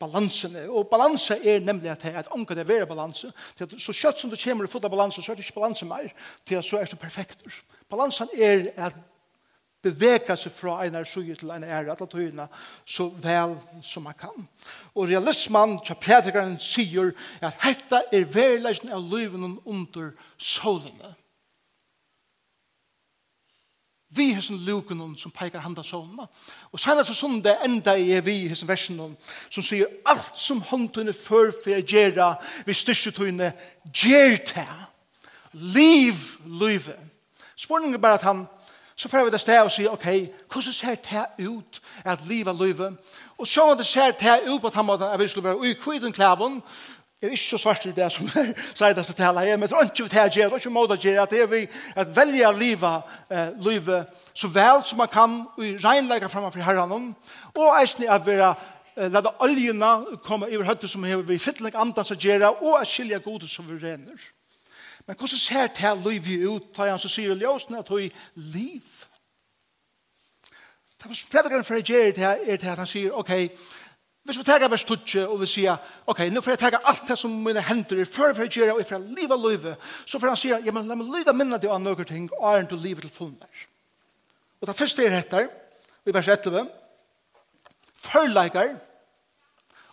balansen. 0.00 0.56
Og 0.68 0.88
balanse 0.88 1.36
er 1.36 1.60
nemlig 1.64 1.90
at 1.92 2.04
det 2.04 2.14
er 2.14 2.30
det 2.54 2.62
er 2.62 2.70
være 2.70 2.86
balanse. 2.86 3.32
Så 3.78 3.92
kjøtt 3.92 4.20
som 4.20 4.30
du 4.30 4.36
kommer 4.40 4.64
i 4.64 4.70
fulla 4.72 4.88
balanse, 4.88 5.22
så 5.22 5.32
er 5.32 5.36
det 5.36 5.44
ikke 5.44 5.60
balanse 5.60 5.84
mer, 5.84 6.08
til 6.46 6.62
så 6.62 6.80
er 6.80 6.88
det 6.88 6.98
perfekter. 7.00 7.60
Balansen 7.90 8.28
er 8.34 8.70
at 8.76 8.96
beveka 9.86 10.36
seg 10.36 10.52
fra 10.52 10.80
en 10.84 10.96
er 10.98 11.06
suje 11.08 11.34
til 11.38 11.52
en 11.54 11.64
er 11.64 11.90
at 11.92 12.02
tøyene 12.10 12.48
så 12.84 13.08
vel 13.22 13.56
som 13.82 14.06
man 14.08 14.16
kan. 14.18 14.48
Og 14.94 15.08
realismen 15.08 15.78
til 15.86 16.00
prædikeren 16.02 16.58
sier 16.60 17.12
at 17.40 17.62
dette 17.62 18.02
er 18.12 18.26
verleisen 18.32 18.90
av 18.92 19.04
livet 19.06 19.60
under 19.64 20.10
solene. 20.38 21.14
Vi 24.16 24.30
har 24.32 24.44
sånn 24.44 24.62
luken 24.64 25.02
som 25.18 25.32
peker 25.34 25.60
handa 25.60 25.82
solene. 25.84 26.28
Og 26.72 26.80
senere 26.80 27.04
så 27.04 27.14
sånn 27.16 27.40
det 27.44 27.56
enda 27.64 27.96
er 27.98 28.22
vi 28.24 28.44
i 28.46 28.54
sånn 28.56 28.70
versen 28.70 29.00
som 29.50 29.64
sier 29.64 29.90
alt 30.08 30.38
som 30.40 30.62
håndtøyene 30.64 31.12
før 31.16 31.52
for 31.52 31.74
å 31.76 31.82
gjøre 31.82 32.30
vi 32.66 32.76
styrketøyene 32.76 33.50
gjør 33.92 34.38
det. 34.52 34.68
Liv, 35.52 36.22
livet. 36.46 37.00
Spørningen 37.56 37.96
er 37.96 38.02
bare 38.02 38.20
at 38.20 38.26
han 38.28 38.44
så 38.96 39.08
får 39.08 39.24
vi 39.24 39.30
det 39.30 39.40
sted 39.40 39.58
og 39.60 39.72
sier, 39.72 39.92
ok, 39.92 40.06
hvordan 40.52 40.72
ser 40.72 40.94
det 40.94 41.48
ut 41.48 41.80
at 42.04 42.18
livet 42.26 42.56
livet? 42.60 42.96
Og 43.38 43.46
så 43.46 43.74
det 43.78 43.86
ser 43.86 44.10
det 44.10 44.48
ut 44.48 44.60
på 44.60 44.70
den 44.70 44.86
måten 44.86 45.08
at 45.08 45.20
vi 45.20 45.28
skulle 45.28 45.48
være 45.48 45.58
ukviden 45.58 46.12
klæven, 46.12 46.62
er 47.22 47.28
ikke 47.28 47.42
så 47.42 47.58
svart 47.58 47.86
i 47.86 47.92
det 47.96 48.12
som 48.12 48.28
jeg 48.34 48.54
sier 48.74 48.92
det 48.92 49.04
til 49.06 49.22
alle, 49.22 49.56
men 49.56 49.68
det 49.68 49.72
er 49.72 49.84
ikke 49.84 50.04
det 50.04 50.16
jeg 50.16 50.30
gjør, 50.30 50.44
det 50.44 50.52
er 50.52 50.56
ikke 50.56 50.70
måte 50.70 50.92
jeg 50.92 51.00
gjør, 51.00 51.22
at 51.22 51.30
det 51.30 51.40
er 51.40 51.46
vi 51.46 51.60
at 51.96 52.16
velja 52.16 52.50
livet, 52.52 53.02
eh, 53.30 53.48
livet 53.64 54.06
så 54.34 54.48
vel 54.48 54.84
som 54.84 54.98
man 54.98 55.08
kan, 55.08 55.40
og 55.56 55.64
regnlegger 55.84 56.28
for 56.28 56.60
herren, 56.60 57.16
og 57.54 57.80
eisen 57.80 58.04
er 58.04 58.12
at 58.12 58.26
vi 58.26 58.36
lade 59.08 59.32
oljene 59.38 60.18
komme 60.24 60.50
i 60.50 60.56
høyde 60.56 60.88
som 60.88 61.04
vi 61.28 61.38
fytling 61.38 61.74
andre 61.76 62.04
som 62.04 62.16
gjør, 62.16 62.48
og 62.48 62.80
at 62.80 62.88
skilje 62.88 63.18
gode 63.18 63.48
som 63.48 63.68
vi 63.68 63.86
renner. 63.86 64.35
Men 65.06 65.16
hvordan 65.16 65.38
ser 65.38 65.66
det 65.66 65.84
her 65.84 65.94
liv 65.94 66.50
ut, 66.50 66.70
da 66.76 66.90
han 66.90 66.98
så 66.98 67.08
sier 67.08 67.34
ljøsene 67.38 67.78
at 67.78 67.88
hun 67.88 68.10
liv? 68.34 68.86
Det 70.96 71.10
er 71.10 71.26
predikeren 71.30 71.64
for 71.64 71.78
å 71.78 71.82
gjøre 71.84 72.14
det 72.16 72.24
her, 72.24 72.40
er 72.42 72.56
det 72.58 72.72
at 72.72 72.80
han 72.82 72.88
sier, 72.90 73.12
ok, 73.14 73.30
hvis 74.26 74.38
vi 74.40 74.42
tar 74.42 74.64
vers 74.66 74.82
20 74.82 75.28
og 75.28 75.38
vi 75.40 75.46
sier, 75.46 75.76
ok, 76.10 76.24
nå 76.34 76.40
får 76.42 76.56
jeg 76.56 76.60
ta 76.64 76.80
alt 76.90 77.04
det 77.06 77.18
som 77.20 77.30
mine 77.44 77.62
hender 77.62 78.00
er 78.02 78.08
før 78.10 78.34
for 78.34 78.42
å 78.42 78.50
gjøre, 78.50 78.72
og 78.74 78.80
jeg 78.82 78.88
får 78.88 79.04
livet 79.14 79.42
livet, 79.44 79.84
så 80.02 80.18
får 80.18 80.32
han 80.32 80.40
sier, 80.40 80.64
ja, 80.66 80.74
men 80.74 80.88
la 80.90 80.96
meg 80.98 81.12
lyve 81.12 81.34
minne 81.36 81.60
det 81.62 81.70
av 81.70 81.78
noen 81.82 82.08
ting, 82.08 82.26
og 82.40 82.48
er 82.50 82.66
du 82.66 82.74
livet 82.74 83.06
til 83.06 83.14
fullnær. 83.14 83.62
Og 84.58 84.66
det 84.66 84.74
første 84.74 85.06
er 85.06 85.14
dette, 85.14 85.44
i 86.06 86.14
vers 86.14 86.32
11, 86.32 86.66
Førleikar 88.06 88.74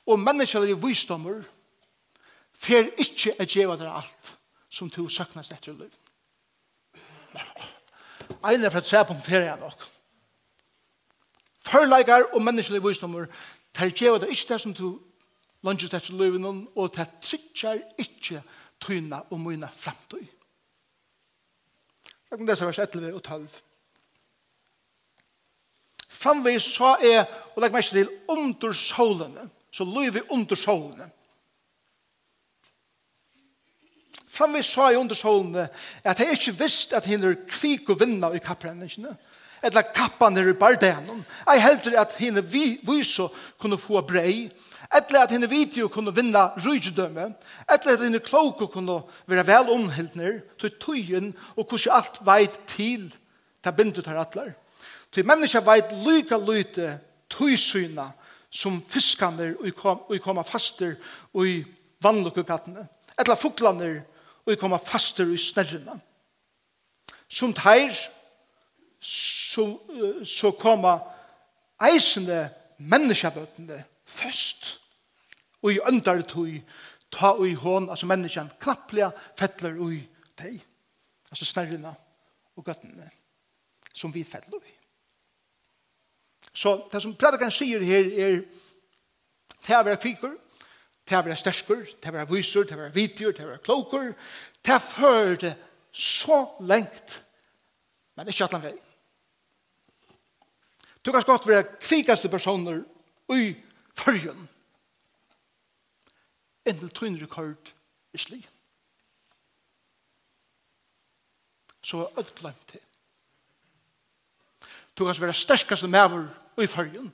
og 0.05 0.19
menneskelige 0.19 0.77
visdommer 0.81 1.43
fer 2.53 2.89
ikke 3.01 3.35
å 3.37 3.47
gjøre 3.47 3.77
det 3.79 3.91
alt 3.91 4.32
som 4.73 4.89
du 4.89 5.05
søknast 5.09 5.53
etter 5.53 5.73
i 5.73 5.77
liv. 5.83 5.97
Eilig 8.43 8.65
er 8.65 8.73
for 8.73 8.81
at 8.81 8.89
se 8.89 9.03
på 9.07 9.15
nok. 9.61 9.89
Førleikar 11.63 12.33
og 12.33 12.41
menneskelig 12.41 12.81
visdommer 12.83 13.29
tar 13.73 13.93
gjeva 13.93 14.19
det 14.19 14.31
ikke 14.33 14.53
det 14.53 14.61
som 14.61 14.73
du 14.73 14.99
lunges 15.63 15.93
etter 15.93 16.13
i 16.13 16.17
livet 16.17 16.67
og 16.75 16.93
tar 16.93 17.11
trykker 17.21 17.83
ikke 17.97 18.41
tyna 18.81 19.23
og 19.29 19.39
myna 19.39 19.69
fremtøy. 19.69 20.25
Jeg 22.31 22.47
det 22.47 22.57
som 22.57 22.67
vers 22.67 22.79
11 22.79 23.13
og 23.13 23.23
12. 23.23 23.47
Framvis 26.09 26.63
så 26.63 26.95
er, 27.03 27.25
og 27.53 27.61
legg 27.61 27.73
meg 27.75 27.85
til, 27.85 28.09
under 28.27 28.73
solene, 28.73 29.49
så 29.71 29.85
løyvi 29.85 30.23
under 30.33 30.57
solene, 30.57 31.09
Framvis 34.33 34.71
sa 34.73 34.89
i 34.89 34.97
undersålene 34.97 35.67
at 36.03 36.19
jeg 36.19 36.37
ikke 36.37 36.55
visste 36.63 36.97
at 36.97 37.05
henne 37.05 37.35
kvik 37.45 37.91
og 37.93 37.99
vinna 38.01 38.31
i 38.33 38.41
kapprenningene, 38.41 39.13
eller 39.63 39.85
kappan 39.95 40.37
er 40.37 40.49
i 40.49 40.55
bardenen. 40.57 41.21
Jeg 41.47 41.61
heldur 41.63 41.99
at 42.01 42.15
henne 42.19 42.41
vi, 42.41 42.79
viso 42.83 43.29
kunne 43.61 43.77
få 43.79 44.01
brei, 44.01 44.49
eller 44.93 45.21
at 45.21 45.31
henne 45.31 45.49
video 45.49 45.87
kunne 45.87 46.15
vinna 46.15 46.49
rydgjødømme, 46.57 47.27
eller 47.69 47.93
at 47.93 48.01
henne 48.03 48.19
kloko 48.19 48.67
kunne 48.67 48.99
være 49.29 49.45
vel 49.47 49.69
omhildner, 49.75 50.41
til 50.59 50.73
tøyen 50.81 51.31
og 51.55 51.67
hvordan 51.69 51.95
alt 51.99 52.19
veit 52.25 52.57
til 52.67 53.11
ta 53.63 53.71
bindu 53.71 54.01
tar 54.01 54.19
atler. 54.19 54.51
Til 55.13 55.25
menneska 55.29 55.61
veit 55.61 55.93
lyka 56.03 56.39
lyte 56.41 56.97
tøysyna 57.31 58.09
som 58.53 58.81
fiskaner 58.89 59.53
og 59.61 60.17
koma 60.21 60.41
faster 60.41 60.97
og 61.33 61.47
i 61.47 61.61
vannlukkugattene. 62.03 62.87
Etla 63.19 63.37
fuklaner 63.37 64.01
og 64.45 64.51
vi 64.51 64.59
kommer 64.59 64.77
faster 64.77 65.29
i 65.33 65.37
snerrene. 65.37 65.99
Som 67.27 67.53
teir, 67.53 67.95
så, 68.99 69.65
så 70.25 70.51
kommer 70.51 70.99
eisende 71.83 72.49
menneskebøtene 72.77 73.83
først. 74.05 74.79
Og 75.63 75.73
i 75.73 75.79
øndartøy, 75.87 76.59
ta 77.11 77.33
og 77.37 77.47
i 77.47 77.53
hån, 77.53 77.89
altså 77.89 78.05
menneskene, 78.05 78.51
knapplega 78.59 79.11
fettler 79.39 79.79
og 79.79 79.93
i 79.95 80.01
deg. 80.39 80.59
Altså 81.31 81.45
snerrene 81.45 81.95
og 82.55 82.65
gøttene 82.65 83.09
som 83.93 84.13
vi 84.13 84.23
fettler 84.23 84.59
i. 84.59 84.73
Så 86.53 86.75
det 86.91 87.01
som 87.01 87.15
predikeren 87.17 87.53
sier 87.53 87.81
her 87.81 88.09
er, 88.27 88.41
det 89.63 89.91
er 89.93 90.01
kvikker, 90.01 90.35
til 91.05 91.17
å 91.17 91.25
være 91.25 91.37
stersker, 91.39 91.83
til 91.99 92.11
å 92.11 92.15
være 92.15 92.29
viser, 92.31 92.65
til 92.67 92.77
å 92.77 92.83
være 92.85 92.95
vidtjør, 92.95 93.35
til 93.35 93.45
å 93.45 93.51
være 93.51 93.63
kloker, 93.65 94.09
til 94.63 94.75
å 94.77 94.83
føre 94.83 95.35
det 95.41 95.53
så 95.93 96.39
lengt, 96.65 97.19
men 98.17 98.29
ikke 98.31 98.47
at 98.47 98.55
han 98.55 98.63
vei. 98.63 98.73
Du 101.03 101.11
kan 101.11 101.25
godt 101.27 101.47
være 101.47 101.67
kvikaste 101.83 102.31
personer 102.31 102.81
i 103.35 103.51
førjen, 103.99 104.47
endel 106.65 106.91
tøyn 106.95 107.19
rekord 107.19 107.73
i 108.15 108.21
sli. 108.21 108.39
Så 111.83 111.99
er 112.05 112.21
alt 112.21 112.31
glemt 112.39 112.67
til. 112.71 112.79
Du 114.95 115.03
kan 115.03 115.17
være 115.19 115.35
sterkaste 115.35 115.89
maver 115.91 116.29
i 116.61 116.69
førjen, 116.69 117.11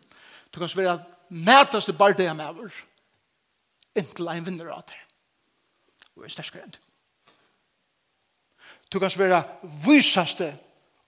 du 0.54 0.60
kan 0.62 0.70
være 0.76 1.00
mætaste 1.30 1.94
bardeia 1.98 2.36
maver, 2.38 2.70
inntil 3.98 4.30
ein 4.30 4.46
vinner 4.46 4.70
av 4.74 4.86
det. 4.90 5.00
Og 6.16 6.26
er 6.26 6.34
sterskere 6.34 6.68
enn 6.68 6.76
du. 6.76 6.80
Du 8.90 8.98
kan 9.00 9.14
være 9.18 9.44
vysaste 9.86 10.50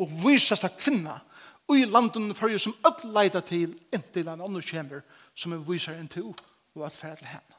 og 0.01 0.11
vysaste 0.23 0.69
kvinna 0.77 1.19
og 1.67 1.77
i 1.77 1.85
landen 1.85 2.33
for 2.35 2.51
som 2.59 2.75
öll 2.85 3.13
leida 3.13 3.41
til 3.41 3.73
inntil 3.93 4.27
en 4.27 4.41
annen 4.41 4.61
kjemmer 4.61 5.01
som 5.35 5.53
er 5.53 5.63
vysar 5.65 5.97
enn 5.97 6.09
du 6.11 6.33
og 6.75 6.85
at 6.85 6.95
færa 6.95 7.15
til 7.15 7.31
henne. 7.31 7.57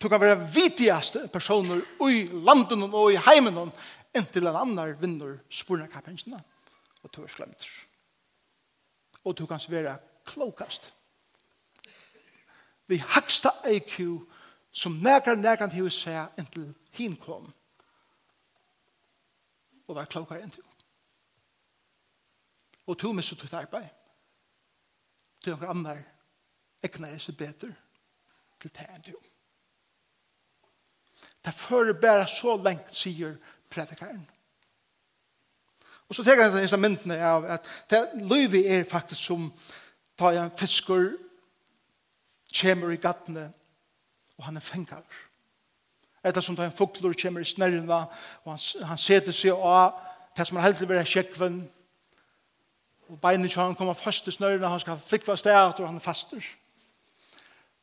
Du 0.00 0.08
kan 0.08 0.20
være 0.20 0.48
vitigaste 0.54 1.28
personer 1.32 1.80
i 2.08 2.26
landen 2.32 2.82
og 2.90 3.12
i 3.12 3.20
heimen 3.28 3.72
inntil 4.14 4.46
en 4.46 4.56
annan 4.56 4.96
vinner 5.00 5.38
spurna 5.50 5.86
kapensina 5.88 6.40
og 7.02 7.12
du 7.12 7.22
er 7.22 7.28
sklemt. 7.28 7.68
Og 9.24 9.36
du 9.36 9.46
kan 9.46 9.60
være 9.68 9.98
klokast 10.24 10.92
vi 12.86 13.00
haksta 13.00 13.50
IQ 13.70 13.98
som 14.72 15.00
nekar 15.02 15.36
nekar 15.38 15.70
til 15.72 15.86
å 15.86 15.92
se 15.92 16.14
inntil 16.38 16.72
hin 16.96 17.16
kom. 17.16 17.46
Og 19.88 19.96
var 19.96 20.08
klokkar 20.10 20.40
enn 20.42 20.54
du. 20.54 20.62
og 22.86 22.98
to 22.98 23.12
misset 23.12 23.44
ut 23.44 23.54
arbeid 23.56 23.88
til 25.44 25.54
noen 25.54 25.70
andre 25.70 25.96
ekna 26.84 27.12
er 27.12 27.22
seg 27.22 27.36
bedre 27.38 27.72
til 28.60 28.72
det 28.76 28.86
enn 28.88 29.06
du 29.06 29.14
det 31.44 31.52
fører 31.56 31.96
bare 32.00 32.26
så 32.28 32.56
lengt 32.60 32.92
sier 32.96 33.36
predikaren 33.72 34.24
og 36.08 36.16
så 36.16 36.24
tenker 36.24 36.44
jeg 36.44 36.56
denne 36.58 36.82
myndene 36.82 37.20
av 37.24 37.48
at 37.56 37.68
det 37.90 38.02
livet 38.20 38.68
er 38.68 38.88
faktisk 38.88 39.22
som 39.22 39.48
tar 40.18 40.36
en 40.36 40.52
fisker 40.58 41.14
kommer 42.60 42.92
i 42.94 43.00
gattene, 43.00 43.48
og 44.38 44.48
han 44.48 44.56
er 44.56 44.64
fengar. 44.64 45.04
Etter 46.24 46.40
som 46.40 46.56
da 46.56 46.66
en 46.66 46.76
fuklor 46.76 47.14
kommer 47.20 47.44
i 47.44 47.48
snerrena, 47.48 48.04
og 48.44 48.52
han, 48.54 48.60
han 48.88 49.00
seter 49.00 49.34
seg 49.34 49.58
av 49.58 49.98
det 50.34 50.46
som 50.46 50.58
han 50.58 50.68
heldig 50.68 50.88
vil 50.88 50.96
være 50.96 51.10
kjekven, 51.10 51.62
og 53.12 53.20
beinene 53.20 53.50
kjører 53.50 53.72
han 53.72 53.78
kommer 53.78 53.98
fast 53.98 54.28
i 54.28 54.34
snerrena, 54.34 54.72
han 54.72 54.82
skal 54.82 55.02
flikva 55.02 55.36
stedet, 55.38 55.80
og 55.80 55.88
han 55.88 56.00
er 56.00 56.04
faster. 56.04 56.46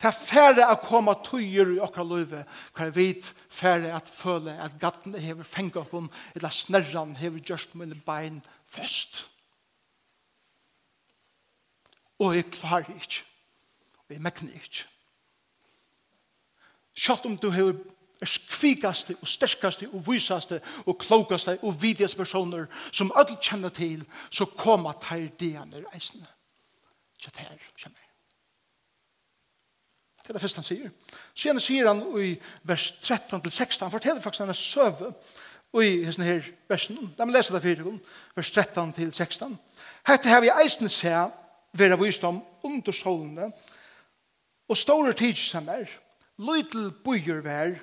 Det 0.01 0.09
er 0.09 0.17
færre 0.17 0.65
å 0.73 0.79
komme 0.81 1.13
tøyer 1.21 1.75
i 1.75 1.81
okra 1.85 2.01
løyve, 2.01 2.41
hva 2.73 2.87
er 2.87 2.93
vidt 2.95 3.27
færre 3.53 3.91
at 3.93 4.07
føle 4.09 4.55
at 4.57 4.79
gattene 4.81 5.21
hever 5.21 5.45
fengt 5.45 5.75
fengar 5.75 5.91
hun, 5.91 6.09
eller 6.33 6.49
snerran 6.49 7.13
hever 7.19 7.43
gjørst 7.45 7.75
mine 7.77 7.99
bein 8.07 8.39
fast. 8.65 9.27
Og 12.17 12.33
jeg 12.35 12.49
klarer 12.53 12.89
ikke 12.97 13.27
vi 14.11 14.19
mekner 14.21 14.53
ikke. 14.59 14.85
Sjalt 16.91 17.25
om 17.25 17.37
du 17.39 17.49
har 17.55 17.73
er 18.21 18.37
kvikaste 18.51 19.15
og 19.17 19.27
sterkaste 19.27 19.87
og 19.89 20.03
vysaste 20.05 20.61
og 20.85 20.99
klokaste 21.01 21.57
og 21.61 21.81
vidias 21.81 22.15
personer 22.15 22.67
som 22.91 23.11
alle 23.17 23.37
kjenner 23.41 23.73
til, 23.73 24.05
så 24.29 24.45
kommer 24.45 24.93
teir 25.01 25.31
dianer 25.39 25.87
eisene. 25.95 26.27
Så 27.17 27.31
teir 27.33 27.57
kjenner. 27.77 27.97
Det 30.21 30.29
er 30.29 30.37
det 30.37 30.41
første 30.41 30.61
han 30.61 30.67
sier. 30.67 30.91
Så 31.33 31.47
gjerne 31.47 31.63
sier 31.65 31.87
han 31.89 32.03
i 32.21 32.35
vers 32.63 32.91
13-16, 33.01 33.81
han 33.81 33.91
forteller 33.91 34.21
faktisk 34.21 34.45
henne 34.45 34.55
søve 34.55 35.13
i 35.81 36.03
hesten 36.05 36.27
her 36.27 36.45
versen. 36.69 37.13
Da 37.17 37.25
vi 37.25 37.33
leser 37.33 37.57
det 37.57 37.63
fire 37.63 37.97
vers 38.35 38.51
13-16. 38.53 39.57
Hette 40.07 40.29
har 40.29 40.43
vi 40.45 40.53
eisene 40.53 40.93
se, 40.93 41.15
vera 41.73 41.97
visdom 41.97 42.41
under 42.67 42.93
solene, 42.93 43.49
og 44.71 44.77
store 44.77 45.13
tidsamer, 45.13 45.89
lytel 46.39 46.91
bøyer 47.03 47.41
vær, 47.43 47.73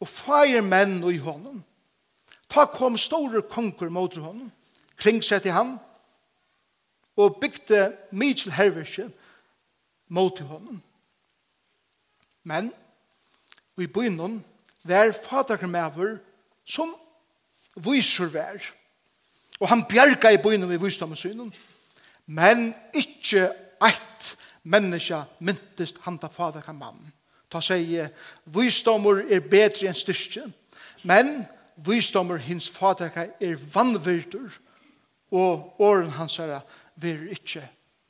og 0.00 0.08
fire 0.08 0.60
menn 0.62 1.00
i 1.10 1.18
hånden. 1.18 1.64
Ta 2.50 2.68
kom 2.70 2.98
store 2.98 3.42
konger 3.42 3.90
mot 3.90 4.14
hånden, 4.14 4.52
kring 4.96 5.18
seg 5.26 5.42
til 5.42 5.56
ham, 5.56 5.72
og 7.18 7.40
bygde 7.42 7.96
Mitchell 8.14 8.54
Herverse 8.54 9.08
mot 10.08 10.38
hånden. 10.38 10.78
Men, 12.46 12.70
i 13.80 13.86
byen 13.86 14.44
vær 14.84 15.10
fatakremæver 15.12 16.18
som 16.64 16.94
viser 17.74 18.30
vær, 18.30 18.70
og 19.60 19.68
han 19.68 19.82
bjerga 19.84 20.30
i 20.30 20.42
byen 20.42 20.68
ved 20.68 21.16
synen, 21.16 21.54
men 22.26 22.74
ikke 22.94 23.50
eit 23.82 24.36
menneska 24.62 25.24
myntist 25.38 26.00
handa 26.04 26.28
fader 26.28 26.64
kan 26.64 26.78
mann. 26.78 27.00
Ta 27.50 27.62
seg, 27.64 27.88
visdommer 28.44 29.24
er 29.26 29.42
bedre 29.42 29.90
enn 29.90 29.98
styrke, 29.98 30.46
men 31.02 31.44
visdommer 31.86 32.38
hins 32.42 32.68
fader 32.70 33.10
er 33.16 33.58
vannvirtur, 33.74 34.52
og 35.30 35.80
åren 35.82 36.10
hans 36.18 36.38
herre 36.40 36.60
vil 37.00 37.28
ikkje 37.34 37.62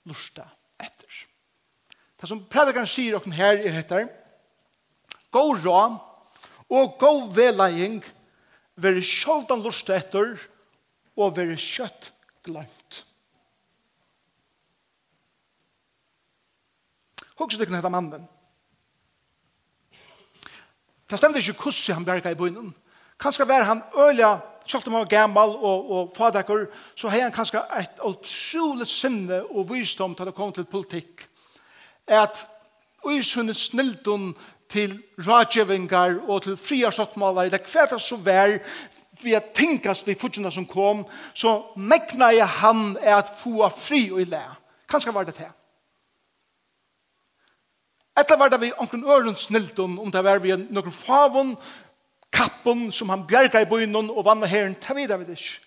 lusta 0.08 0.46
etter. 0.80 1.10
Det 2.20 2.28
som 2.28 2.42
predikaren 2.52 2.88
sier 2.88 3.16
okken 3.16 3.36
her 3.36 3.60
er 3.60 3.76
etter, 3.80 4.08
gå 5.32 5.44
rå 5.60 5.82
og 6.70 6.96
gå 7.00 7.12
velaying 7.36 8.00
vil 8.80 9.00
sjoldan 9.04 9.62
lusta 9.64 9.96
etter 9.96 10.36
og 11.20 11.36
vil 11.36 11.54
kjøtt 11.60 12.10
glemt. 12.46 13.04
Hugsa 17.40 17.58
du 17.58 17.74
hetta 17.74 17.88
mannen. 17.88 18.28
Det 21.10 21.18
stender 21.18 21.40
ikke 21.40 21.62
hvordan 21.62 21.94
han 21.94 22.04
berga 22.04 22.30
i 22.30 22.38
bøynen. 22.38 22.74
Kanskje 23.20 23.48
var 23.48 23.62
han 23.62 23.82
øyla, 23.96 24.38
selv 24.66 24.86
om 24.86 24.92
han 24.92 25.00
var 25.00 25.08
gammal 25.08 25.48
og, 25.48 25.90
og 25.90 26.12
fadakker, 26.16 26.66
så 26.96 27.08
har 27.08 27.22
han 27.22 27.32
kanskje 27.32 27.62
et 27.80 28.00
utrolig 28.04 28.86
sinne 28.86 29.42
og 29.50 29.70
visdom 29.72 30.14
til 30.14 30.28
å 30.28 30.36
komme 30.36 30.52
til 30.52 30.68
politikk. 30.68 31.26
At 32.06 32.36
uisunnet 33.04 33.56
snildun 33.56 34.34
til 34.70 35.00
rådgjevingar 35.18 36.20
og 36.28 36.42
til 36.42 36.56
fria 36.56 36.90
sottmålar, 36.92 37.50
det 37.50 37.64
kvetar 37.64 37.98
så 37.98 38.16
vær, 38.16 38.58
vi 39.22 39.34
at 39.34 39.52
tinkast 39.56 40.06
vi 40.06 40.14
fudgjena 40.14 40.52
som 40.52 40.68
kom, 40.68 41.02
så 41.34 41.72
mekna 41.76 42.30
jeg 42.36 42.46
han 42.60 42.96
er 43.00 43.18
at 43.18 43.32
få 43.40 43.68
fri 43.76 44.06
og 44.12 44.22
i 44.22 44.28
le. 44.28 44.44
Kanskje 44.88 45.14
var 45.14 45.24
det 45.24 45.36
det. 45.40 45.50
Etter 48.20 48.36
var 48.36 48.52
det 48.52 48.60
vi 48.60 48.72
omkring 48.76 49.04
øren 49.08 49.36
snilt 49.36 49.78
om 49.78 49.98
om 49.98 50.12
det 50.12 50.24
var 50.24 50.38
vi 50.38 50.52
noen 50.56 50.92
favon, 50.92 51.56
kappen 52.32 52.92
som 52.92 53.08
han 53.08 53.26
bjerga 53.26 53.62
i 53.62 53.68
bøynen 53.68 54.10
og 54.10 54.24
vannet 54.24 54.48
herren, 54.48 54.76
det 54.76 55.18
vet 55.18 55.28
vi 55.28 55.32
ikke. 55.32 55.60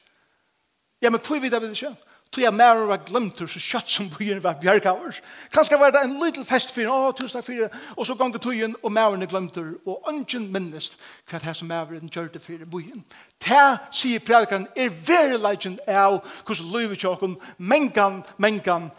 Ja, 1.01 1.09
men 1.09 1.19
hvor 1.19 1.39
vet 1.39 1.51
vi 1.61 1.67
det 1.67 1.71
ikke? 1.71 1.95
Tog 2.33 2.41
jeg 2.43 2.53
mer 2.53 2.79
og 2.81 2.87
var 2.89 3.01
glemt 3.05 3.37
så 3.37 3.59
kjøtt 3.61 3.89
som 3.93 4.07
bøyen 4.09 4.39
var 4.41 4.55
bjerga 4.61 4.91
over. 4.95 5.19
Kanskje 5.53 5.77
var 5.77 5.91
det 5.93 6.01
en 6.01 6.15
liten 6.17 6.45
fest 6.45 6.71
for 6.73 6.89
å, 6.89 7.11
tusen 7.13 7.37
takk 7.37 7.45
for 7.45 7.61
det, 7.61 7.69
og 7.93 8.07
så 8.09 8.15
ganger 8.17 8.41
togjen, 8.41 8.73
og 8.81 8.91
mer 8.91 9.13
og 9.13 9.25
glemt 9.29 9.57
og 9.59 10.09
ønsken 10.09 10.47
minnest 10.53 10.97
hva 11.29 11.37
det 11.37 11.51
er 11.51 11.57
som 11.59 11.69
meren 11.69 12.09
gjør 12.09 12.31
det 12.33 12.41
for 12.41 12.65
bøyen. 12.71 13.03
Det, 13.37 13.65
sier 13.93 14.23
predikeren, 14.25 14.65
er 14.75 14.89
veldig 14.89 15.43
legend 15.43 15.83
av 15.85 16.23
hvordan 16.45 16.73
løyvet 16.73 17.03
tjokken, 17.05 17.37
mengan, 17.57 18.23
mengan, 18.37 18.89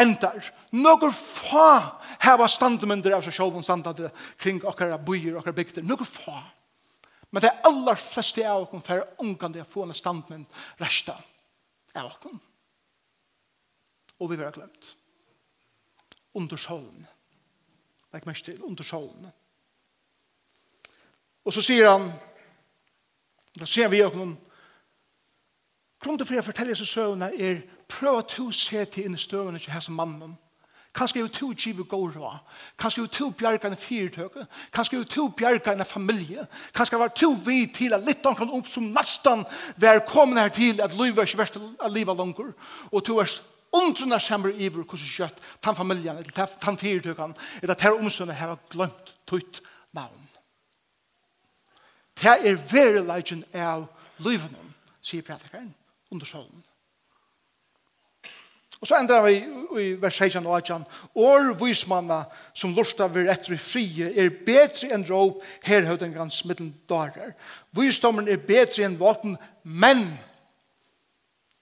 endar. 0.00 0.52
Några 0.70 1.12
få 1.12 1.82
hava 2.20 2.48
standmyndir 2.48 3.14
av 3.16 3.24
seg 3.24 3.34
sjálf 3.34 3.58
og 3.58 3.64
standande 3.64 4.10
kring 4.40 4.60
okkara 4.66 4.98
byer 5.02 5.38
okkara 5.40 5.56
bygder. 5.56 5.86
Nukur 5.86 6.08
fa. 6.08 6.40
Men 7.30 7.44
det 7.44 7.50
er 7.50 7.68
allar 7.68 8.00
fleste 8.00 8.44
av 8.46 8.66
okkara 8.66 8.86
færre 8.86 9.08
ungande 9.24 9.62
å 9.62 9.68
få 9.68 9.86
en 9.86 9.96
standmynd 9.96 10.60
resta 10.82 11.16
av 11.94 12.10
okkara. 12.10 12.40
Og 14.20 14.30
vi 14.30 14.36
vera 14.36 14.52
glemt. 14.52 14.94
Under 16.36 16.60
solen. 16.60 17.06
Legg 18.12 18.26
mest 18.26 18.44
til, 18.44 18.60
under 18.66 18.84
solen. 18.84 19.30
Og 21.46 21.54
så 21.54 21.62
sier 21.64 21.88
han, 21.88 22.10
da 23.56 23.66
sier 23.66 23.88
vi 23.88 24.02
okkara, 24.04 24.34
Grunnen 26.00 26.24
for 26.24 26.32
jeg 26.32 26.44
forteller 26.46 26.78
seg 26.78 26.88
søvnene 26.88 27.26
er 27.36 27.58
prøv 27.90 28.22
at 28.22 28.32
du 28.32 28.46
ser 28.56 28.86
til 28.88 29.04
inn 29.04 29.18
i 29.18 29.20
støvnene 29.20 29.60
til 29.60 29.74
hans 29.74 29.90
mannen 29.92 30.38
Kanskje 30.94 31.22
er 31.22 31.28
to 31.28 31.52
givet 31.54 31.88
går 31.88 32.16
råd. 32.16 32.38
Kanskje 32.78 33.02
er 33.02 33.06
to 33.14 33.30
bjergene 33.30 33.76
fyrtøke. 33.76 34.46
Kanskje 34.74 34.98
er 34.98 35.04
to 35.04 35.28
bjergene 35.28 35.84
familie. 35.84 36.46
Kanskje 36.74 36.98
er 36.98 37.12
to 37.14 37.30
vi 37.46 37.66
til 37.74 37.94
at 37.94 38.06
litt 38.06 38.26
omkring 38.26 38.50
opp 38.50 38.66
som 38.66 38.90
nesten 38.90 39.44
er 39.82 40.02
kommet 40.08 40.42
her 40.42 40.48
til 40.48 40.82
at 40.82 40.96
livet 40.98 41.18
er 41.18 41.28
ikke 41.30 41.38
verst 41.38 41.60
av 41.60 41.92
livet 41.94 42.18
langer. 42.18 42.52
Og 42.90 43.04
to 43.06 43.20
er 43.22 43.30
undrende 43.72 44.20
sammen 44.20 44.56
i 44.58 44.68
hver 44.68 44.82
hvordan 44.82 45.12
kjøtt 45.14 45.44
tann 45.62 45.78
familien, 45.78 46.18
eller 46.18 46.48
den 46.64 46.78
fyrtøkene, 46.78 47.34
eller 47.62 47.74
til 47.74 48.00
omstående 48.00 48.34
her 48.34 48.54
har 48.54 48.64
glemt 48.70 49.14
tøyt 49.30 49.62
navn. 49.92 50.26
Det 52.20 52.34
er 52.50 52.58
verileggen 52.72 53.44
av 53.54 53.86
livet, 54.18 54.58
sier 55.00 55.22
prædikeren 55.22 55.70
under 56.10 56.26
solen. 56.26 56.64
Og 58.80 58.88
så 58.88 58.96
endrar 58.96 59.26
vi 59.26 59.34
i 59.80 59.90
vers 60.00 60.16
16 60.16 60.46
og 60.46 60.54
18. 60.56 60.84
År 61.20 61.50
vismanna 61.60 62.22
som 62.56 62.72
lusta 62.72 63.10
vir 63.12 63.28
etter 63.28 63.52
i 63.52 63.60
frie 63.60 64.08
er 64.16 64.32
betri 64.46 64.88
enn 64.94 65.04
råp 65.08 65.42
her 65.68 65.84
høyden 65.84 66.14
gans 66.14 66.40
middelen 66.48 66.72
dagar. 66.88 67.34
Visdommen 67.76 68.28
er 68.28 68.40
betri 68.40 68.86
enn 68.86 68.96
våpen, 69.00 69.36
men 69.62 70.06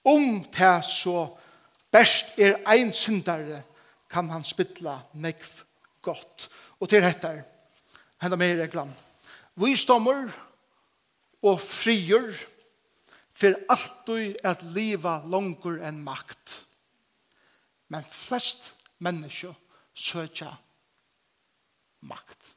om 0.06 0.44
det 0.54 0.76
så 0.86 1.26
best 1.92 2.38
er 2.38 2.60
ein 2.70 2.94
syndare 2.94 3.64
kan 4.08 4.30
han 4.30 4.46
spittla 4.46 5.00
nekv 5.18 5.64
godt. 6.06 6.46
Og 6.78 6.88
til 6.88 7.02
dette 7.02 7.32
henda 8.22 8.38
med 8.38 8.54
i 8.54 8.60
reglan. 8.62 8.94
Visdommer 9.58 10.30
og 11.42 11.58
frier 11.60 12.30
for 13.34 13.58
alltid 13.70 14.38
at 14.46 14.62
liva 14.74 15.18
langer 15.26 15.82
enn 15.86 15.98
makt. 16.06 16.67
Men 17.88 18.04
flest 18.04 18.74
mennesker 18.98 19.54
søker 19.94 20.64
makt. 22.00 22.54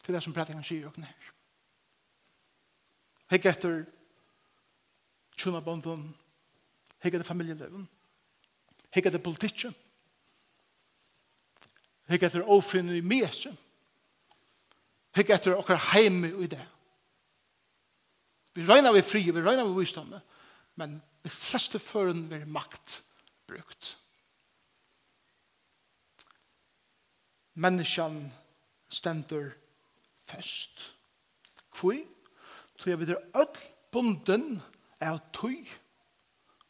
Det 0.00 0.08
er 0.08 0.16
det 0.16 0.22
som 0.22 0.32
prædikeren 0.32 0.64
sier 0.64 0.86
åkne 0.86 1.08
her. 1.08 1.32
Hikk 3.32 3.48
etter 3.50 3.80
tjona 5.34 5.58
bonden, 5.60 6.12
hikk 7.02 7.16
etter 7.16 7.26
familieløven, 7.26 7.88
hikk 8.94 9.08
etter 9.10 9.22
politikken, 9.24 9.74
hikk 12.06 12.28
etter 12.28 12.46
ofrinne 12.46 12.94
i 12.94 13.02
mesen, 13.02 13.56
hikk 15.18 15.34
etter 15.34 15.58
okkar 15.58 15.82
heime 15.90 16.30
i 16.44 16.48
det. 16.54 16.62
Vi 18.54 18.64
regner 18.64 18.94
vi 18.94 19.02
fri, 19.02 19.24
vi 19.26 19.42
regner 19.42 19.66
vi 19.66 19.80
visdomme, 19.80 20.22
men 20.76 20.98
de 21.24 21.32
fleste 21.32 21.80
føren 21.82 22.26
vil 22.30 22.46
makt 22.48 23.00
brukt. 23.48 23.96
Menneskene 27.56 28.28
stender 28.92 29.54
først. 30.28 30.92
Hvor? 31.72 31.96
Tror 32.78 32.90
jeg 32.90 33.00
videre 33.00 33.24
ødel 33.34 33.62
bunden 33.92 34.62
av 35.00 35.22
tøy 35.32 35.64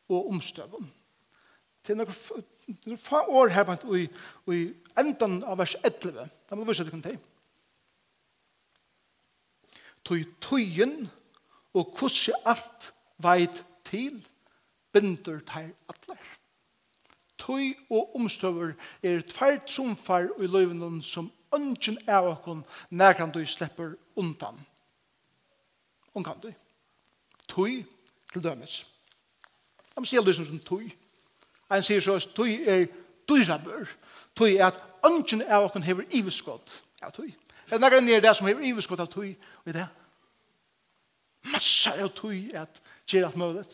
og 0.08 0.28
omstøven. 0.30 0.86
Det 1.82 1.94
er 1.94 1.98
noen 2.02 2.98
få 2.98 3.22
år 3.40 3.50
her 3.54 3.66
bant 3.66 3.86
i 3.94 4.06
i 4.54 4.60
endan 4.98 5.40
av 5.46 5.58
vers 5.58 5.74
11. 5.82 6.28
Da 6.46 6.54
må 6.54 6.62
du 6.62 6.70
vise 6.70 6.82
at 6.82 6.90
du 6.90 6.94
kan 6.94 7.02
til. 7.02 7.18
Tøy 10.06 10.22
tøyen 10.42 11.08
og 11.74 11.98
hvordan 11.98 12.46
alt 12.46 12.92
veit 13.22 13.64
til 13.90 14.20
binder 14.92 15.40
til 15.40 15.72
atler. 15.88 16.22
Tøy 17.38 17.74
og 17.90 18.16
omstøver 18.16 18.72
er 19.02 19.20
tvær 19.20 19.58
tromfar 19.68 20.28
i 20.40 20.46
løyvnen 20.46 21.02
som 21.02 21.30
ønsken 21.54 21.98
av 22.08 22.26
okken 22.30 22.64
nærkan 22.90 23.32
du 23.32 23.42
slipper 23.46 23.94
undan. 24.16 24.58
Unkan 26.14 26.40
du. 26.42 26.52
Tøy 27.48 27.84
til 28.32 28.42
dømes. 28.42 28.86
Jeg 29.96 30.00
må 30.00 30.04
si 30.04 30.16
løsning 30.16 30.48
som 30.48 30.58
tøy. 30.58 30.88
Han 31.70 31.82
sier 31.82 32.00
så 32.00 32.16
at 32.16 32.28
tøy 32.36 32.62
er 32.66 32.86
dyrabør. 33.28 33.88
Tøy 34.36 34.56
er 34.56 34.66
at 34.70 34.80
ønsken 35.06 35.42
av 35.42 35.68
okken 35.68 35.84
hever 35.86 36.08
iveskodd 36.10 36.80
av 37.02 37.12
tøy. 37.12 37.30
Det 37.66 37.76
er 37.76 37.82
nærkan 37.82 38.04
nere 38.04 38.22
det 38.22 38.36
som 38.36 38.46
hever 38.46 38.64
iveskodd 38.64 39.00
av 39.02 39.10
tøy, 39.12 39.34
og 39.64 39.72
det 39.72 39.82
er 39.82 39.94
massar 41.52 42.02
av 42.02 42.12
tøy 42.16 42.48
at 42.56 42.80
gjør 43.06 43.28
alt 43.28 43.40
mulig. 43.40 43.64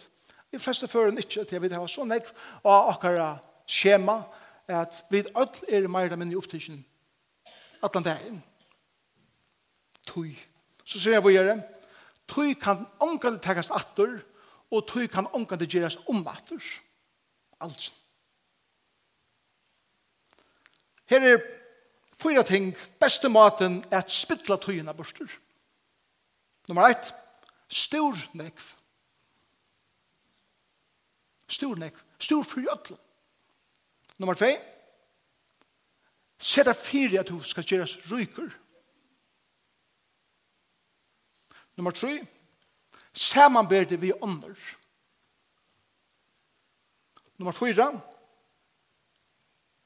Vi 0.52 0.60
fleste 0.60 0.88
fører 0.88 1.16
ikke 1.16 1.44
til 1.44 1.56
at 1.56 1.62
vi 1.62 1.72
har 1.72 1.88
så 1.88 2.04
nekk 2.04 2.28
av 2.64 2.92
akkurat 2.92 3.48
skjema 3.66 4.20
at 4.72 5.04
vi 5.10 5.24
alt 5.34 5.62
er 5.68 5.88
mer 5.88 6.06
eller 6.06 6.20
mindre 6.20 6.38
opptidsen 6.40 6.82
at 7.82 7.94
han 7.94 8.06
er. 8.06 8.40
Tøy. 10.06 10.34
Så 10.84 11.00
sier 11.00 11.16
jeg 11.16 11.24
hva 11.24 11.32
gjør 11.32 11.48
det. 11.52 11.58
Tøy 12.30 12.52
kan 12.60 12.84
omgående 13.02 13.42
tekkes 13.42 13.72
atter 13.74 14.20
og 14.72 14.86
tøy 14.88 15.06
kan 15.10 15.28
omgående 15.34 15.68
gjøres 15.68 15.98
om 16.08 16.22
atter. 16.28 16.62
Alt. 17.62 17.90
Her 21.10 21.26
er 21.32 21.42
fyra 22.18 22.42
ting. 22.46 22.72
Beste 23.00 23.28
maten 23.28 23.82
er 23.90 24.00
at 24.02 24.12
spittla 24.12 24.56
tøyene 24.56 24.94
børster. 24.96 25.28
Nummer 26.68 26.88
1. 26.88 27.12
Stor 27.72 28.16
nekv. 28.36 28.62
Stor 31.48 31.76
nekv. 31.76 32.02
Stor 32.18 32.44
for 32.44 32.60
jötlen. 32.60 32.98
Nummer 34.18 34.34
2. 34.34 34.46
Seta 36.38 36.72
fyrir 36.72 37.20
at 37.20 37.28
du 37.28 37.40
skal 37.42 37.64
gjeras 37.64 37.96
ryker. 38.10 38.50
Nummer 41.76 41.90
3. 41.90 42.26
Samanberdi 43.12 43.96
vi 43.96 44.12
ånder. 44.12 44.56
Nummer 47.38 47.52
4. 47.52 48.00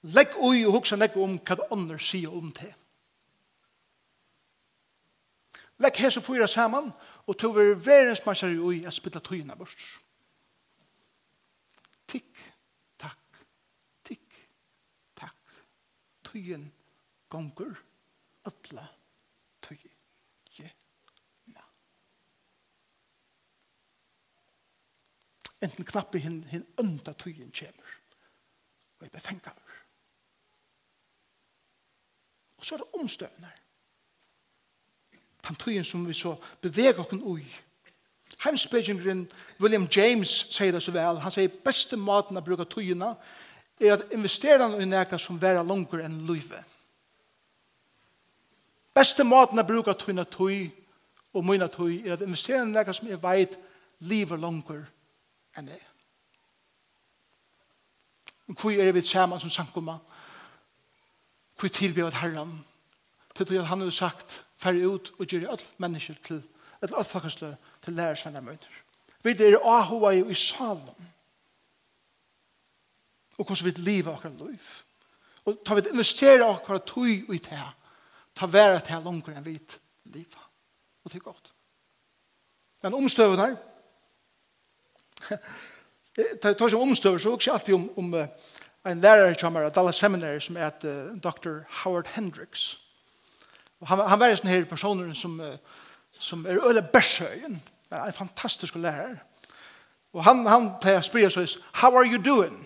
Legg 0.03 0.35
ui 0.37 0.65
og 0.67 0.73
hugsa 0.73 0.97
nekv 0.99 1.23
om 1.23 1.39
hva 1.39 1.71
ånder 1.71 2.03
sier 2.03 2.35
om 2.35 2.51
det. 2.53 2.75
Legg 5.83 5.99
hese 6.01 6.23
fyra 6.25 6.47
saman 6.49 6.89
og 6.89 7.16
og 7.27 7.39
to 7.39 7.51
verens 7.53 7.87
verensmarsjer 7.87 8.55
i 8.73 8.85
at 8.87 8.95
spilla 8.95 9.21
tøyina 9.21 9.57
bort. 9.59 9.87
Tikk, 12.07 12.43
takk, 12.99 13.41
tikk, 14.07 14.39
takk. 15.19 15.59
Tøyen 16.31 16.71
gonger, 17.29 17.75
alle 18.47 18.89
tøy. 19.63 19.79
Enten 25.65 25.87
knappe 25.89 26.19
hin 26.21 26.43
hin 26.51 26.67
unda 26.79 27.13
tøyen 27.17 27.51
kjemur. 27.51 27.93
Og 28.99 29.07
jeg 29.07 29.13
befengar. 29.13 29.57
Og 32.57 32.65
så 32.65 32.75
er 32.75 32.85
det 32.85 33.01
omstøvner 33.01 33.63
tann 35.47 35.59
tøyen 35.61 35.85
som 35.87 36.05
vi 36.07 36.15
så 36.15 36.35
beveger 36.63 37.01
oss 37.01 37.13
ui. 37.23 37.47
Heimspeggingren 38.45 39.29
William 39.61 39.89
James 39.97 40.47
sier 40.51 40.73
det 40.73 40.83
så 40.83 40.93
vel. 40.93 41.21
Han 41.23 41.33
sier 41.33 41.53
beste 41.65 41.97
maten 41.97 42.37
å 42.37 42.45
bruke 42.45 42.67
tøyene 42.69 43.15
er 43.81 43.97
at 43.97 44.13
investera 44.13 44.69
i 44.81 44.89
nekka 44.89 45.19
som 45.21 45.41
vera 45.41 45.65
langer 45.65 46.05
enn 46.05 46.21
løyve. 46.29 46.63
Beste 48.97 49.25
maten 49.25 49.61
å 49.61 49.67
bruke 49.69 49.95
tøyene 49.97 50.25
tøy 50.29 50.71
og 51.37 51.45
mine 51.45 51.69
tøy 51.73 52.03
er 52.05 52.17
at 52.17 52.25
investera 52.25 52.65
i 52.65 52.73
nekka 52.73 52.97
som 52.97 53.09
er 53.09 53.21
veit 53.21 53.57
livet 54.01 54.41
langer 54.41 54.85
enn 55.57 55.69
det. 55.71 55.83
Hvor 58.47 58.71
er 58.71 58.93
vi 58.93 59.03
sammen 59.03 59.41
som 59.41 59.51
samkommer? 59.51 59.99
Hvor 61.59 61.69
tilbyr 61.73 62.07
at 62.07 62.21
herren? 62.21 62.61
Til 63.35 63.59
at 63.59 63.67
han 63.67 63.81
har 63.81 63.91
sagt 63.91 64.46
færre 64.57 64.89
ut 64.89 65.13
og 65.19 65.27
gjør 65.27 65.51
alle 65.51 65.71
mennesker 65.79 66.15
til, 66.25 66.43
et 66.83 66.93
alt 66.93 67.07
folkeslø 67.07 67.55
til 67.85 67.95
lærersvenner 67.95 68.41
møter. 68.41 68.83
Vi 69.23 69.31
er 69.31 69.59
ahua 69.65 70.11
i 70.11 70.35
salen. 70.35 71.13
Og 73.39 73.45
hvordan 73.45 73.65
vi 73.65 73.71
lever 73.71 74.15
akkurat 74.15 74.51
liv. 74.51 74.61
Og 75.45 75.59
ta 75.67 75.75
vi 75.75 75.83
investere 75.91 76.45
akkurat 76.45 76.87
tog 76.87 77.09
i 77.09 77.39
det. 77.39 77.65
Ta 78.35 78.47
være 78.47 78.81
til 78.81 79.03
langer 79.05 79.37
enn 79.37 79.45
vi 79.45 79.59
liv. 80.05 80.37
Og 81.05 81.13
det 81.13 81.19
er 81.19 81.25
godt. 81.25 81.53
Men 82.83 82.95
omstøven 82.95 83.41
her, 83.41 83.57
Det 86.17 86.57
tar 86.59 86.69
seg 86.69 86.81
omstøver, 86.81 87.19
så 87.19 87.31
også 87.31 87.53
alltid 87.53 87.75
om, 87.75 87.91
om 87.99 88.15
en 88.87 89.01
lærer 89.01 89.31
i 89.31 89.35
Kjamara, 89.35 89.69
Dallas 89.69 89.97
Seminary, 89.97 90.39
som 90.41 90.57
er 90.57 90.67
et, 90.67 90.85
uh, 90.85 91.17
Dr. 91.21 91.65
Howard 91.83 92.07
Hendricks 92.15 92.86
han, 93.85 94.01
han 94.09 94.21
var 94.21 94.33
en 94.33 94.39
sånn 94.41 94.51
her 94.51 94.65
personer 94.65 95.15
som, 95.15 95.41
som 96.19 96.47
er 96.47 96.63
øyne 96.65 96.83
bærsøyen. 96.83 97.59
En 97.93 98.13
fantastisk 98.13 98.75
lærer. 98.75 99.19
Og 100.17 100.25
han, 100.25 100.47
han 100.49 100.71
pleier 100.81 101.03
å 101.03 101.05
spørre 101.05 101.31
seg, 101.31 101.59
how 101.83 101.93
are 101.93 102.09
you 102.09 102.17
doing? 102.17 102.57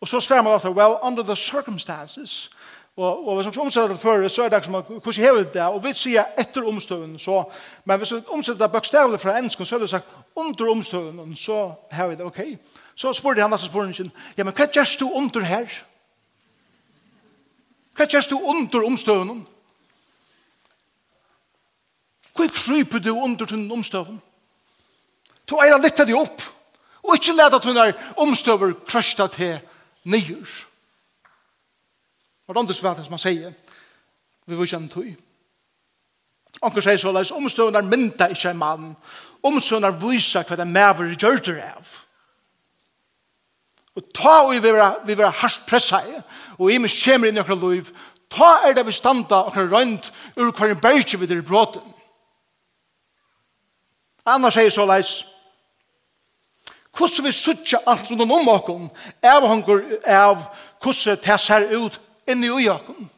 Og 0.00 0.08
så 0.08 0.20
svarer 0.20 0.42
man 0.42 0.52
ofte, 0.58 0.70
well, 0.70 0.98
under 1.02 1.22
the 1.22 1.36
circumstances. 1.36 2.50
Og, 2.96 3.28
og 3.28 3.34
hvis 3.36 3.46
man 3.46 3.66
omsetter 3.66 3.88
det 3.88 4.00
før, 4.00 4.28
så 4.28 4.42
er 4.42 4.48
det 4.48 4.64
som 4.64 4.74
hvordan 4.74 5.22
hever 5.22 5.42
det, 5.52 5.62
og 5.62 5.82
vi 5.84 5.92
sier 5.94 6.24
etter 6.40 6.64
omstøven, 6.64 7.18
så, 7.18 7.42
men 7.84 7.98
hvis 7.98 8.12
vi 8.14 8.22
omsetter 8.32 8.62
det 8.62 8.72
bøkstavlig 8.72 9.20
fra 9.20 9.38
ensk, 9.38 9.66
så 9.66 9.76
er 9.76 9.84
det 9.84 9.90
sagt, 9.90 10.08
under 10.36 10.70
omstøven, 10.70 11.36
så 11.36 11.74
har 11.90 12.08
vi 12.08 12.16
det, 12.16 12.24
ok. 12.24 12.40
Så 12.94 13.12
spurte 13.12 13.42
han 13.42 13.52
altså 13.52 13.68
han, 13.72 14.10
ja, 14.38 14.44
men 14.44 14.54
hva 14.54 14.66
gjør 14.72 14.96
du 15.00 15.10
under 15.12 15.44
her? 15.44 15.82
Hva 17.96 18.06
gjør 18.08 18.30
du 18.30 18.40
under 18.40 18.86
omstøven? 18.86 19.46
Hvor 22.36 22.48
kryper 22.52 23.00
du 23.00 23.12
under 23.14 23.46
tunne 23.46 23.72
omstøven? 23.72 24.20
Du 25.48 25.56
eier 25.62 25.78
litt 25.80 26.00
av 26.00 26.08
deg 26.08 26.18
opp, 26.18 26.42
og 27.06 27.14
ikke 27.16 27.36
leder 27.36 27.62
tunne 27.62 27.90
omstøver 28.20 28.74
krøsta 28.86 29.28
til 29.32 29.60
nyer. 30.04 30.56
Og 32.46 32.54
det 32.54 32.60
andre 32.62 32.74
svært 32.74 33.04
som 33.04 33.14
han 33.16 33.22
sier, 33.22 33.54
vi 34.46 34.58
vil 34.58 34.68
kjenne 34.70 34.90
tog. 34.90 35.14
Anker 36.64 36.84
sier 36.84 36.98
så, 37.00 37.12
leis 37.12 37.34
omstøvene 37.34 37.82
mynda 37.84 38.30
ikke 38.32 38.52
en 38.52 38.60
mann, 38.60 38.90
omstøvene 39.44 39.92
viser 40.02 40.46
hva 40.46 40.58
det 40.58 40.68
maver 40.70 41.14
gjør 41.18 41.40
det 41.48 41.56
av. 41.62 41.94
Og 43.96 44.04
ta 44.14 44.42
og 44.44 44.52
vi 44.52 44.60
vil 44.60 44.76
være 44.76 45.34
hardt 45.40 45.66
pressa 45.68 46.02
i, 46.04 46.18
og 46.58 46.70
i 46.72 46.78
min 46.78 46.92
kjemer 46.92 47.30
inn 47.30 47.38
i 47.38 47.42
akkurat 47.42 47.64
liv, 47.64 47.90
ta 48.32 48.58
er 48.66 48.76
det 48.76 48.86
vi 48.86 48.94
standa 48.94 49.46
akkurat 49.46 49.72
røynt 49.72 50.10
ur 50.36 50.52
hver 50.52 50.74
en 50.74 50.82
bergje 50.82 51.20
vi 51.20 51.28
der 51.30 51.40
i 51.40 51.46
bråten. 51.46 51.84
Annars 54.26 54.56
sier 54.58 54.70
så 54.74 54.86
leis, 54.86 55.20
hvordan 56.96 57.24
vi 57.24 57.32
suttje 57.32 57.78
alt 57.86 58.10
rundt 58.10 58.22
om 58.22 58.48
åkken, 58.48 58.88
av 59.22 59.46
hongur 59.46 59.84
av 60.06 60.48
hvordan 60.82 61.20
det 61.24 61.40
ser 61.40 61.68
ut 61.70 62.00
inni 62.26 62.50
ui 62.50 62.68
åkken. 62.68 63.10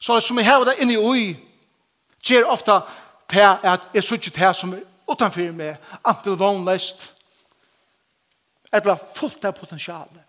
Så 0.00 0.20
som 0.20 0.36
vi 0.36 0.42
har 0.42 0.64
det 0.64 0.78
inni 0.82 0.96
ui, 0.96 1.36
gjør 2.24 2.50
ofta 2.50 2.80
det 3.30 3.44
at 3.44 3.88
jeg 3.94 4.04
suttje 4.04 4.32
det 4.34 4.50
som 4.56 4.74
er 4.74 4.82
utanfyr 5.08 5.52
meg, 5.52 5.78
antil 6.04 6.36
vognlest, 6.40 7.12
eller 8.72 8.98
fullt 9.14 9.44
av 9.44 9.54
potensialet. 9.56 10.22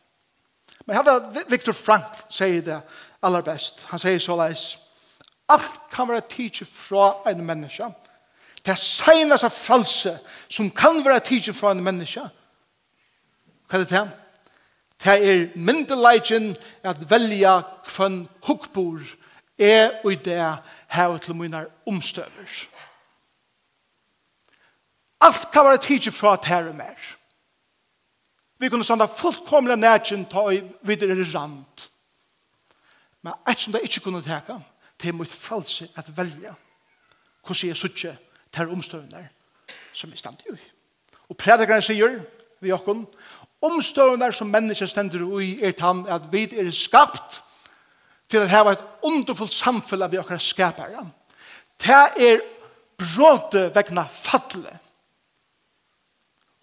Men 0.86 1.00
hadde 1.00 1.46
Viktor 1.50 1.74
Frank 1.74 2.20
sier 2.30 2.62
det 2.62 2.82
aller 3.26 3.42
best. 3.42 3.82
Han 3.90 4.00
sier 4.00 4.20
så 4.22 4.36
leis, 4.38 4.76
alt 5.50 5.80
kan 5.92 6.10
være 6.10 6.28
tidsi 6.30 6.66
fra 6.66 7.24
en 7.30 7.42
menneske, 7.46 7.90
det 8.65 8.78
seneste 8.78 9.49
fralse 9.49 10.19
som 10.49 10.71
kan 10.71 11.06
være 11.06 11.19
tidsen 11.19 11.54
fra 11.54 11.71
en 11.71 11.84
menneske. 11.84 12.23
Hva 13.69 13.78
er 13.78 13.84
det 13.84 13.91
til? 13.91 14.10
Det 15.04 15.15
er 15.30 15.47
myndelagen 15.56 16.56
at 16.84 17.10
velja 17.10 17.60
hvem 17.95 18.25
hukkbor 18.47 19.01
er 19.60 19.91
og 20.04 20.12
i 20.12 20.15
det 20.15 20.58
her 20.89 21.17
til 21.17 21.36
mine 21.36 21.65
omstøver. 21.88 22.65
Alt 25.21 25.51
kan 25.54 25.65
være 25.65 25.78
tidsen 25.78 26.13
fra 26.13 26.34
at 26.34 26.45
her 26.45 26.58
er 26.69 26.73
mer. 26.73 26.99
Vi 28.60 28.69
kunne 28.69 28.84
standa 28.84 29.06
fullkomlig 29.06 29.78
nætjen 29.78 30.25
ta 30.25 30.49
i 30.49 30.63
videre 30.82 31.25
rand. 31.36 31.89
Men 33.21 33.34
et 33.49 33.60
som 33.60 33.73
det 33.73 33.82
ikke 33.84 33.99
kunne 33.99 34.21
teka, 34.21 34.60
det 35.01 35.10
er 35.10 35.13
mot 35.13 35.30
fralse 35.30 35.89
at 35.95 36.17
velja 36.17 36.54
hvordan 37.45 37.67
jeg 37.67 37.78
suttje 37.78 38.17
til 38.56 38.72
omstøvende 38.72 39.28
som 39.94 40.12
vi 40.12 40.18
stand 40.18 40.38
i. 40.50 40.58
Og 41.30 41.38
prædikeren 41.38 41.82
sier 41.82 42.20
vi 42.62 42.72
okken, 42.72 43.06
omstøvende 43.62 44.32
som 44.34 44.52
mennesker 44.52 44.89
stender 44.89 45.24
i 45.39 45.60
er 45.63 45.72
tann 45.72 46.06
at 46.08 46.32
vi 46.32 46.44
er 46.44 46.72
skapt 46.72 47.41
til 48.30 48.44
at 48.44 48.50
hava 48.50 48.76
et 48.76 48.84
underfullt 49.06 49.54
samfunn 49.54 50.02
av 50.02 50.12
vi 50.12 50.20
okker 50.22 50.41
skapere. 50.41 51.06
Det 51.82 52.30
er 52.30 52.44
bråte 52.98 53.70
vegna 53.76 54.08
fattelig. 54.10 54.78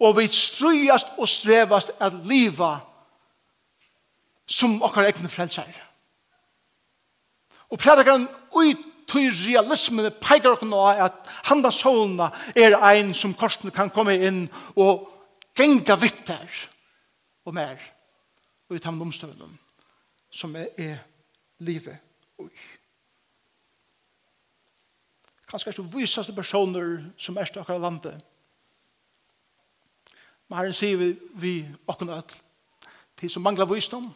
Og 0.03 0.17
vi 0.17 0.27
strøyast 0.27 1.13
og 1.17 1.29
strevast 1.29 1.93
at 1.99 2.15
liva 2.27 2.75
som 4.47 4.81
okkar 4.83 5.07
egne 5.07 5.29
frelser. 5.29 5.69
Og 7.69 7.79
prædikaren 7.79 8.27
ut 8.51 8.92
tog 9.13 9.29
realismen 9.45 10.09
peikar 10.21 10.55
okken 10.55 10.71
nå 10.73 10.81
at 10.89 11.27
handa 11.47 11.71
solna 11.71 12.31
er 12.55 12.79
ein 12.81 13.13
som 13.13 13.35
korsen 13.37 13.71
kan 13.71 13.91
komme 13.93 14.15
inn 14.17 14.47
og 14.75 15.07
genga 15.57 15.97
vitter 16.01 16.49
og 17.45 17.53
mer 17.53 17.81
og 18.69 18.77
i 18.77 18.81
tam 18.81 19.01
omstøvnum 19.01 19.53
som 20.33 20.55
er, 20.57 20.71
er 20.77 20.97
livet 21.61 21.99
ui. 22.41 22.49
Kanskje 25.45 25.69
er 25.69 25.77
det 25.77 25.91
visaste 25.93 26.33
personer 26.33 27.03
som 27.17 27.37
er 27.37 27.49
stakkar 27.49 27.81
landet 27.81 28.17
men 30.49 30.57
herren 30.57 30.75
sier 30.77 30.97
vi, 30.97 31.13
vi 31.37 31.53
okken 31.87 32.11
öll 32.13 32.39
til 33.19 33.29
som 33.29 33.45
manglar 33.45 33.69
visdom 33.69 34.09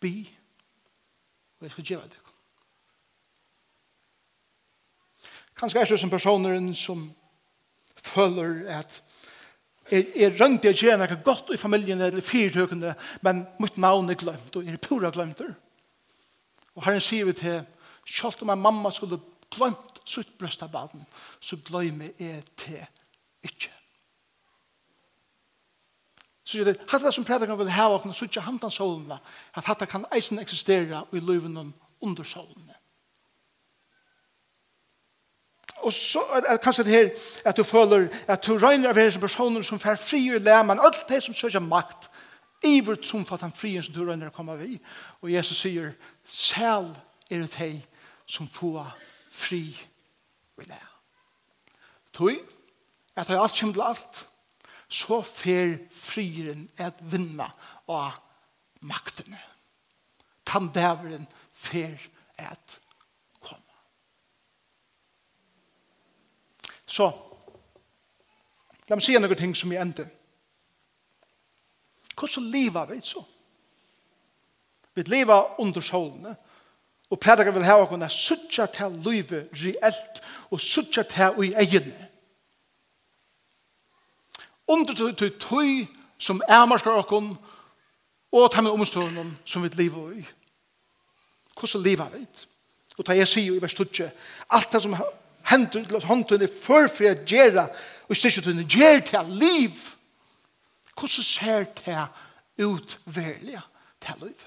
bi 0.00 0.20
og 1.58 1.66
jeg 1.66 1.74
skal 1.74 1.90
gjøre 1.90 2.12
det 2.12 2.23
Kanskje 5.54 5.80
er 5.80 5.90
det 5.90 6.00
som 6.00 6.10
personer 6.10 6.72
som 6.74 7.04
føler 8.04 8.64
at 8.74 9.02
jeg, 9.90 10.06
jeg 10.16 10.40
rønte 10.40 10.70
jeg 10.70 10.80
gjerne 10.80 11.06
noe 11.06 11.20
godt 11.24 11.52
i 11.52 11.60
familien 11.60 12.00
eller 12.00 12.24
fyrtøkende, 12.24 12.94
men 13.22 13.44
mitt 13.60 13.76
navn 13.76 14.08
er 14.10 14.18
glemt, 14.18 14.56
og 14.56 14.64
jeg 14.64 14.78
er 14.78 14.82
pura 14.82 15.10
glemt 15.12 15.42
det. 15.42 15.50
Og 16.74 16.86
herren 16.86 17.04
sier 17.04 17.28
vi 17.28 17.36
til, 17.36 17.60
selv 18.08 18.42
om 18.42 18.52
en 18.54 18.64
mamma 18.64 18.90
skulle 18.92 19.20
glemt 19.52 20.00
sitt 20.08 20.32
brøst 20.40 20.62
av 20.64 20.72
baden, 20.72 21.04
så 21.40 21.58
glemmer 21.64 22.12
jeg 22.18 22.42
til 22.56 22.80
ikke. 23.44 23.72
Så 26.44 26.58
sier 26.58 26.68
det, 26.68 26.78
hatt 26.90 27.04
det 27.04 27.12
som 27.16 27.24
predikeren 27.24 27.60
vil 27.60 27.72
ha 27.72 27.88
åkne, 27.92 28.12
så 28.16 28.26
ikke 28.28 28.44
hantan 28.44 28.72
solene, 28.72 29.20
at 29.56 29.68
hatt 29.68 29.84
det 29.84 29.88
kan 29.92 30.08
eisen 30.12 30.40
eksistere 30.40 31.04
i 31.12 31.20
løven 31.20 31.56
under 32.00 32.24
solene. 32.28 32.73
og 35.84 35.92
så 35.92 36.22
er 36.34 36.44
det 36.46 36.60
kanskje 36.64 36.84
det 36.84 36.94
her 36.94 37.10
at 37.44 37.56
du 37.56 37.64
føler 37.64 38.08
at 38.28 38.46
du 38.46 38.56
regner 38.58 38.90
av 38.90 38.98
hver 38.98 39.18
personer 39.20 39.62
som 39.62 39.80
fer 39.80 39.98
fri 40.00 40.22
i 40.32 40.40
lær, 40.40 40.62
men 40.66 40.80
alt 40.80 41.04
det 41.08 41.22
som 41.22 41.36
søker 41.36 41.62
makt, 41.64 42.08
iver 42.64 42.96
som 43.04 43.26
fatt 43.28 43.44
han 43.44 43.52
fri 43.52 43.76
som 43.82 43.94
du 43.94 44.04
regner 44.06 44.32
å 44.32 44.34
komme 44.34 44.56
av 44.56 44.64
i. 44.64 44.78
Og 45.20 45.32
Jesus 45.32 45.60
sier, 45.60 45.92
selv 46.24 46.96
er 47.28 47.44
det 47.44 47.60
hei 47.60 47.74
som 48.26 48.48
får 48.48 48.88
fri 49.34 49.66
i 50.60 50.68
lær. 50.68 50.90
Tøy, 52.14 52.38
at 53.16 53.28
det 53.28 53.36
er 53.36 53.42
alt 53.42 53.58
kommer 53.58 53.74
til 53.74 53.84
alt, 53.84 54.22
så 54.88 55.20
fer 55.26 55.76
frieren 55.90 56.68
at 56.78 57.00
vinna 57.10 57.50
av 57.90 58.20
maktene. 58.86 59.40
Tandæveren 60.46 61.26
fer 61.52 61.98
at 62.38 62.78
Så, 66.94 67.08
la 68.88 68.94
meg 68.94 69.02
si 69.02 69.16
noen 69.18 69.38
ting 69.38 69.54
som 69.58 69.72
jeg 69.74 69.82
ender. 69.82 70.10
Hvordan 72.14 72.50
lever 72.52 72.90
vi 72.92 73.00
så? 73.02 73.22
Vi 74.94 75.02
lever 75.02 75.60
under 75.60 75.82
solene, 75.82 76.36
og 77.10 77.20
prædikar 77.20 77.50
vil 77.50 77.66
hava 77.66 77.82
okkurna 77.82 78.08
suttja 78.08 78.66
til 78.70 78.94
livet 79.06 79.50
reelt, 79.58 80.22
og 80.50 80.60
suttja 80.60 81.02
til 81.02 81.48
i 81.48 81.50
egene. 81.64 82.08
Under 84.66 84.94
til 84.94 85.34
tøy 85.40 85.86
som 86.18 86.42
ærmarskar 86.48 87.02
okkun, 87.02 87.34
og 88.32 88.50
ta 88.52 88.62
med 88.62 88.70
omstående 88.70 89.26
som 89.44 89.62
vi 89.62 89.68
lever 89.74 90.12
i. 90.12 90.24
Hvordan 91.58 91.82
lever 91.82 92.08
vi? 92.14 92.24
Og 92.98 93.04
ta 93.06 93.18
jeg 93.18 93.28
sier 93.28 93.58
i 93.58 93.62
vers 93.62 93.74
2, 93.74 93.84
alt 94.50 94.72
det 94.72 94.82
som 94.82 94.94
hendur 95.50 95.84
til 95.84 95.96
at 95.96 96.08
håndtøyne 96.08 96.48
førfri 96.48 97.10
at 97.10 97.24
gjøre, 97.28 97.68
og 98.08 98.16
styrkjøtøyne 98.16 98.66
gjør 98.68 99.00
til 99.08 99.36
liv. 99.40 99.76
Hvordan 100.94 101.24
ser 101.24 101.64
det 101.84 102.66
ut 102.66 102.98
verlige 103.04 103.62
til 104.00 104.14
liv? 104.22 104.46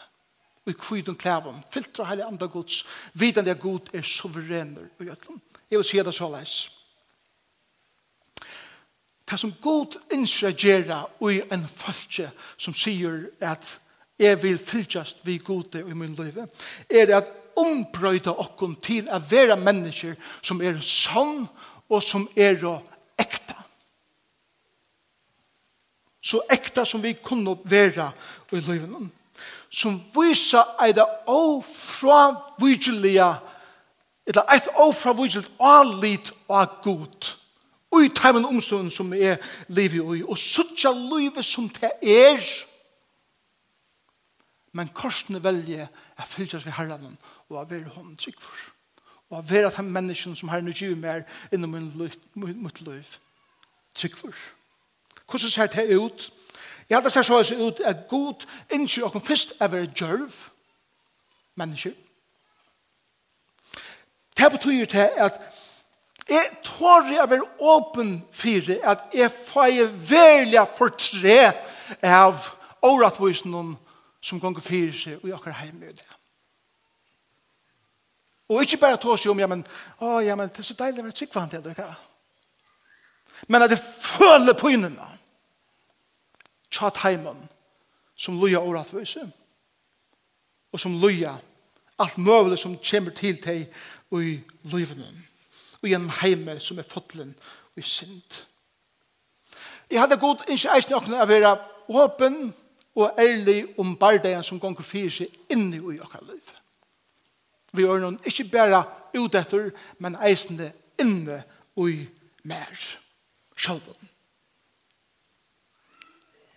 Og 0.66 0.72
i 0.72 0.76
kvidun 0.80 1.16
klævum, 1.16 1.64
filtra 1.72 2.04
heilig 2.04 2.26
andre 2.26 2.48
gods, 2.48 2.86
vidan 3.14 3.46
det 3.46 3.52
er 3.52 3.62
god 3.62 3.94
er 3.94 4.02
suverener 4.02 4.90
og 5.00 5.06
gjøtlum. 5.06 5.42
Jeg 5.72 5.80
vil 5.80 5.86
si 5.86 5.98
det 5.98 6.16
så 6.16 6.28
leis. 6.32 6.56
Det 9.30 9.40
som 9.40 9.54
god 9.62 9.98
innskjer 10.12 10.56
gjøre 10.56 11.02
i 11.32 11.42
en 11.52 11.66
falskje 11.68 12.30
som 12.58 12.76
sier 12.76 13.26
at 13.44 13.80
Jeg 14.20 14.44
vil 14.44 14.58
fylgjast 14.58 15.18
vi 15.24 15.38
gode 15.38 15.80
i 15.80 15.94
min 15.94 16.16
liv. 16.16 16.38
Er 16.90 17.18
at 17.18 17.30
ombrøyda 17.58 18.32
okkom 18.38 18.76
til 18.82 19.10
å 19.10 19.20
vera 19.30 19.56
mennesker 19.58 20.16
som 20.42 20.62
er 20.62 20.82
sann 20.82 21.48
og 21.90 22.04
som 22.04 22.30
er 22.36 22.82
ekta. 23.18 23.56
Så 26.22 26.42
ekta 26.50 26.86
som 26.86 27.04
vi 27.04 27.14
kunne 27.14 27.58
vera 27.64 28.12
i 28.52 28.60
livet. 28.60 29.10
Som 29.70 30.02
viser 30.16 30.64
eida 30.82 31.06
ofravigelige 31.28 33.36
eller 34.28 34.44
et 34.52 34.68
ofravigeligt 34.76 35.52
alit 35.60 36.32
og 36.48 36.68
god 36.84 37.36
ui 37.92 38.10
teimen 38.12 38.46
omstående 38.46 38.92
som 38.92 39.14
er 39.14 39.38
livet 39.68 40.18
i 40.18 40.24
og 40.24 40.38
suttja 40.38 40.92
livet 40.92 41.46
som 41.46 41.70
det 41.72 41.92
er 42.02 42.44
men 44.78 44.92
korsene 44.94 45.42
velger 45.44 45.88
er 45.90 46.26
fylles 46.30 46.66
ved 46.66 46.76
herren 46.78 47.18
og 47.50 47.58
å 47.58 47.64
være 47.66 47.96
hånden 47.96 48.18
trygg 48.22 48.38
for. 48.42 48.58
Og 49.30 49.40
er 49.40 49.48
være 49.50 49.72
han 49.76 49.90
menneskene 49.92 50.38
som 50.38 50.50
herren 50.54 50.70
utgiver 50.70 50.96
mer 50.96 51.24
innom 51.52 51.74
mitt 52.38 52.82
liv 52.86 53.18
trygg 53.98 54.18
for. 54.18 54.34
Hvordan 55.28 55.50
ser 55.50 55.72
det 55.74 55.98
ut? 55.98 56.32
Ja, 56.90 57.02
det 57.02 57.12
ser 57.12 57.26
så 57.26 57.42
ut 57.42 57.82
er 57.84 58.04
god 58.10 58.46
innskyld 58.72 59.16
og 59.16 59.26
først 59.26 59.56
er 59.60 59.68
være 59.68 59.92
djørv 59.92 60.34
mennesker. 61.56 61.92
Det 64.38 64.52
betyr 64.52 64.86
det 64.86 65.10
at 65.18 65.42
Jeg 66.30 66.46
tror 66.64 67.06
jeg 67.08 67.30
vil 67.30 67.44
åpen 67.60 68.26
for 68.32 68.74
at 68.84 69.00
jeg 69.14 69.32
får 69.32 69.66
jeg 69.66 70.10
velja 70.10 70.64
for 70.64 70.90
tre 70.90 71.52
av 72.04 72.50
åretvisene 72.84 73.78
som 74.28 74.40
gonger 74.44 74.64
fyrir 74.64 74.96
seg 74.96 75.22
og 75.22 75.30
i 75.30 75.36
okkar 75.36 75.56
heim 75.62 75.84
i 75.84 75.94
det. 75.96 76.08
Og 78.48 78.64
ikke 78.64 78.80
bare 78.80 79.00
tås 79.00 79.26
jo 79.26 79.32
om, 79.32 79.40
ja, 79.40 79.48
men, 79.48 79.64
å, 80.00 80.20
ja, 80.24 80.36
men, 80.40 80.50
det 80.52 80.64
er 80.64 80.68
så 80.68 80.76
deilig 80.80 81.02
å 81.02 81.08
være 81.08 81.18
tryggvann 81.20 81.52
til 81.52 81.64
det, 81.64 81.88
Men 83.48 83.64
at 83.64 83.70
det 83.70 83.80
føler 83.80 84.70
innan. 84.70 85.18
tjatt 86.72 86.98
heimen, 86.98 87.50
som 88.16 88.40
loja 88.40 88.60
åratvøse, 88.60 89.32
og 90.72 90.80
som 90.80 90.98
loja 91.02 91.38
alt 91.98 92.18
møvelig 92.18 92.60
som 92.60 92.78
kommer 92.78 93.12
til 93.12 93.40
deg 93.42 93.68
i 94.12 94.40
livene, 94.64 95.08
og 95.82 95.90
gjennom 95.90 96.12
heime 96.22 96.60
som 96.60 96.80
er 96.80 96.84
fotlen 96.84 97.36
og 97.76 97.80
i 97.80 97.82
synd. 97.82 98.44
Jeg 99.90 100.00
hadde 100.02 100.20
god 100.20 100.44
ikke 100.48 100.76
eisen 100.76 100.98
åkne 100.98 101.22
å 101.24 101.30
være 101.30 101.54
åpen, 101.88 102.54
og 102.98 103.20
ærlig 103.20 103.68
om 103.78 103.96
bardeien 103.96 104.44
som 104.44 104.60
gonger 104.60 104.86
fyrir 104.86 105.14
seg 105.14 105.54
inni 105.54 105.78
i 105.78 106.00
okkar 106.02 106.24
liv. 106.26 106.54
Vi 107.78 107.86
er 107.86 108.02
noen 108.02 108.18
ikke 108.26 108.48
bare 108.50 108.82
ut 109.14 109.36
etter, 109.38 109.70
men 110.02 110.18
eisende 110.26 110.72
inne 111.00 111.44
i 111.78 112.08
mer 112.48 112.86
sjølven. 113.54 114.14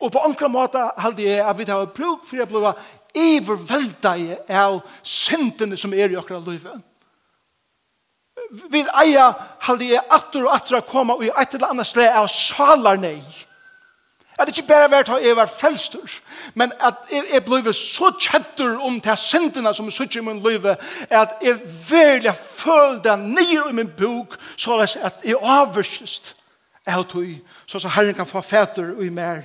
Og 0.00 0.09
på 0.14 0.22
ankra 0.24 0.48
måte 0.48 0.87
halde 0.96 1.26
jeg 1.26 1.44
at 1.44 1.59
vi 1.59 1.66
tar 1.68 1.90
bruk 1.92 2.24
for 2.24 2.40
jeg 2.40 2.48
blir 2.48 2.72
iverveldige 3.12 4.38
av 4.48 4.81
syndene 5.05 5.76
som 5.76 5.92
er 5.92 6.09
i 6.09 6.16
okkar 6.16 6.40
liv. 6.46 6.64
Vi 8.72 8.81
eier 9.03 9.37
halde 9.66 9.92
jeg 9.92 10.09
atter 10.09 10.46
og 10.46 10.57
atter 10.57 10.81
å 10.81 10.87
komme 10.88 11.20
i 11.20 11.29
et 11.29 11.53
eller 11.59 11.74
annet 11.74 11.90
sted 11.90 12.09
av 12.09 12.33
salarnei. 12.33 13.18
nei 13.20 13.49
At 14.40 14.48
det 14.48 14.57
ikke 14.57 14.68
bare 14.68 14.90
vært 14.90 15.09
at 15.12 15.20
jeg 15.20 15.37
var 15.37 15.50
frelstur, 15.53 16.12
men 16.55 16.72
at 16.81 16.94
jeg, 17.12 17.26
jeg 17.29 17.42
ble 17.44 17.72
så 17.76 18.09
kjettur 18.16 18.79
om 18.81 18.96
de 19.05 19.16
syndene 19.20 19.74
som 19.76 19.90
er 19.90 19.92
sutt 19.92 20.16
i 20.16 20.22
min 20.24 20.40
liv, 20.40 20.64
at 20.64 21.35
jeg 21.44 21.59
virkelig 21.90 22.33
følte 22.57 23.18
nye 23.20 23.66
i 23.68 23.74
min 23.76 23.90
bok, 23.98 24.38
så 24.57 24.79
at 24.81 25.20
jeg 25.29 25.37
avvurskist 25.37 26.33
av 26.88 27.05
tog, 27.05 27.29
så 27.66 27.83
at 27.85 27.92
Herren 27.98 28.16
kan 28.16 28.26
få 28.26 28.40
fæter 28.40 28.94
og 28.94 29.05
i 29.05 29.12
mer 29.12 29.42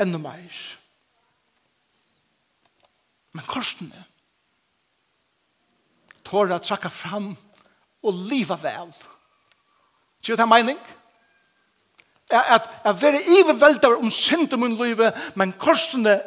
enda 0.00 0.18
mer. 0.18 0.62
Men 3.36 3.44
korsene, 3.44 4.06
tårer 6.24 6.56
å 6.56 6.64
trakke 6.64 6.88
fram 6.88 7.34
og 8.00 8.24
liva 8.32 8.56
vel. 8.56 8.96
Tror 10.24 10.32
du 10.32 10.40
det 10.40 10.46
er 10.48 10.54
mening? 10.56 10.80
Ja 10.80 10.97
at 12.30 12.70
jeg 12.84 13.02
være 13.02 13.22
iverveldet 13.22 13.96
om 13.96 14.10
synd 14.10 14.52
i 14.52 14.56
min 14.56 14.76
liv, 14.76 15.00
men 15.34 15.52
korsene, 15.52 16.20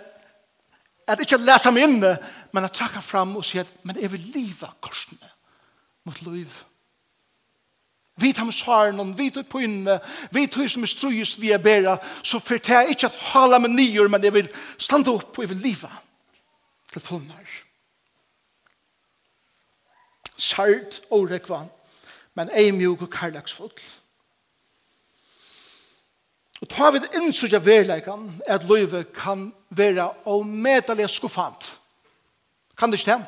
at 1.07 1.21
ikke 1.21 1.37
lese 1.37 1.71
meg 1.71 1.83
inne, 1.89 2.15
men 2.53 2.65
at 2.65 2.73
trekker 2.73 3.03
fram 3.05 3.35
og 3.37 3.45
sier, 3.45 3.69
men 3.83 3.99
jeg 3.99 4.11
vil 4.11 4.27
liva 4.33 4.71
korsene 4.81 5.29
mot 6.05 6.21
liv. 6.21 6.51
Vi 8.21 8.33
tar 8.33 8.45
med 8.45 8.53
svaren 8.53 8.99
om, 8.99 9.17
vi 9.17 9.29
tar 9.29 9.45
på 9.49 9.63
inne, 9.65 9.99
vi 10.31 10.45
tar 10.47 10.67
som 10.69 10.83
er 10.85 10.91
strøyes 10.91 11.35
vi 11.41 11.51
er 11.51 11.61
bedre, 11.61 11.97
så 12.23 12.39
fortell 12.39 12.85
jeg 12.85 12.95
ikke 12.95 13.09
at 13.09 13.21
hala 13.31 13.59
med 13.59 13.73
nyer, 13.73 14.07
men 14.07 14.23
jeg 14.23 14.33
vil 14.33 14.49
stande 14.77 15.13
opp 15.13 15.37
og 15.37 15.45
jeg 15.45 15.53
vil 15.53 15.63
liva 15.69 15.89
til 16.93 17.01
fullnær. 17.01 17.57
Sart 20.37 21.01
og 21.09 21.29
rekvann, 21.31 21.69
men 22.35 22.49
ei 22.57 22.71
mjuk 22.73 23.05
og 23.05 23.11
karlagsfull. 23.13 23.73
Og 26.61 26.69
ta 26.69 26.89
vi 26.93 27.01
det 27.01 27.15
innsugja 27.17 27.59
verleikan 27.59 28.29
at 28.47 28.67
løyve 28.69 29.03
kan 29.15 29.49
være 29.69 30.11
omedelig 30.25 31.09
skuffant. 31.09 31.77
Kan 32.77 32.91
det 32.91 32.99
ikke 32.99 33.11
det? 33.11 33.25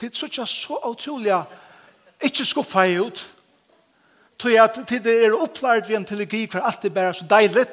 Det 0.00 0.08
er 0.10 0.16
sutja 0.16 0.46
så 0.46 0.80
utrolig 0.84 1.34
ikke 2.20 2.44
skuffa 2.44 2.86
jeg 2.88 3.00
ut. 3.00 3.20
Tog 4.38 4.56
at 4.56 4.78
det 4.88 5.14
er 5.24 5.36
opplært 5.36 5.88
vi 5.88 5.96
en 5.96 6.04
teologi 6.08 6.46
for 6.48 6.64
alt 6.64 6.82
det 6.82 6.94
bare 6.94 7.14
så 7.14 7.26
deilig. 7.28 7.66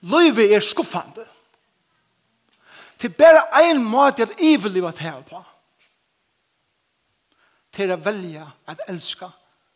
Løyve 0.00 0.46
er 0.54 0.60
skuffande. 0.60 1.26
Det 3.02 3.10
er 3.10 3.18
bare 3.18 3.70
en 3.70 3.84
måte 3.84 4.22
at 4.22 4.28
jeg 4.28 4.36
vil 4.38 4.54
iverlivet 4.54 4.98
her 4.98 5.22
på. 5.26 5.42
Til 7.72 7.92
å 7.92 8.00
velge 8.02 8.46
at 8.66 8.82
elska 8.88 9.30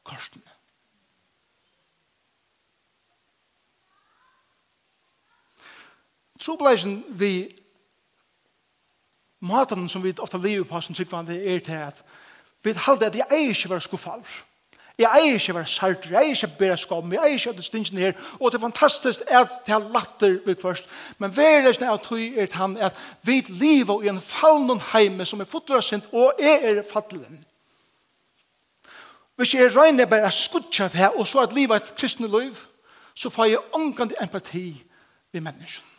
korsene. 0.07 0.54
Trobleisen 6.41 7.05
vi 7.09 7.49
maten 9.41 9.89
som 9.89 10.03
vi 10.03 10.15
ofta 10.19 10.39
lever 10.39 10.65
på 10.65 10.81
som 10.81 10.95
tryggvande 10.95 11.37
er 11.55 11.59
til 11.59 11.73
at 11.73 12.03
vi 12.65 12.73
halde 12.73 13.07
at 13.07 13.17
jeg 13.17 13.27
eier 13.31 13.53
ikke 13.53 13.71
være 13.71 13.81
skuffalv. 13.81 14.27
Jeg 14.99 15.11
eier 15.19 15.35
ikke 15.35 15.55
være 15.55 15.67
sartre, 15.67 16.11
jeg 16.11 16.23
eier 16.23 16.37
ikke 16.37 16.59
bæra 16.59 16.77
skam, 16.79 17.13
jeg 17.13 17.23
eier 17.27 17.39
ikke 17.39 17.51
at 17.51 17.57
det 17.57 17.65
stinsen 17.67 17.99
her, 17.99 18.13
og 18.41 18.53
det 18.53 18.59
er 18.59 18.63
fantastisk 18.63 19.25
at 19.27 19.51
det 19.67 19.75
er 19.75 19.89
latter 19.93 20.39
vi 20.47 20.55
først. 20.63 20.85
Men 21.19 21.37
verlegsen 21.37 21.85
er 21.85 21.91
at 21.93 22.07
tog 22.07 22.21
er 22.21 22.47
til 22.47 22.57
han 22.57 22.77
at 22.77 22.97
vi 23.23 23.41
lever 23.49 24.03
i 24.03 24.09
en 24.09 24.21
fallen 24.21 24.81
heime 24.93 25.27
som 25.27 25.41
er 25.41 25.51
fotlar 25.51 25.81
sint, 25.81 26.07
og 26.13 26.39
jeg 26.39 26.61
er 26.63 26.83
fattelen. 26.93 27.45
Hvis 29.37 29.55
jeg 29.55 29.77
regner 29.77 30.07
bare 30.07 30.33
skutja 30.33 30.85
det 30.85 31.03
her, 31.03 31.19
og 31.19 31.27
så 31.27 31.41
at 31.41 31.53
livet 31.53 31.75
er 31.75 31.83
et 31.83 31.97
kristne 31.99 32.31
liv, 32.31 32.55
så 33.15 33.31
får 33.31 33.45
jeg 33.45 33.59
omgande 33.75 34.15
empati 34.23 34.85
vi 35.33 35.41
menneskene 35.41 35.94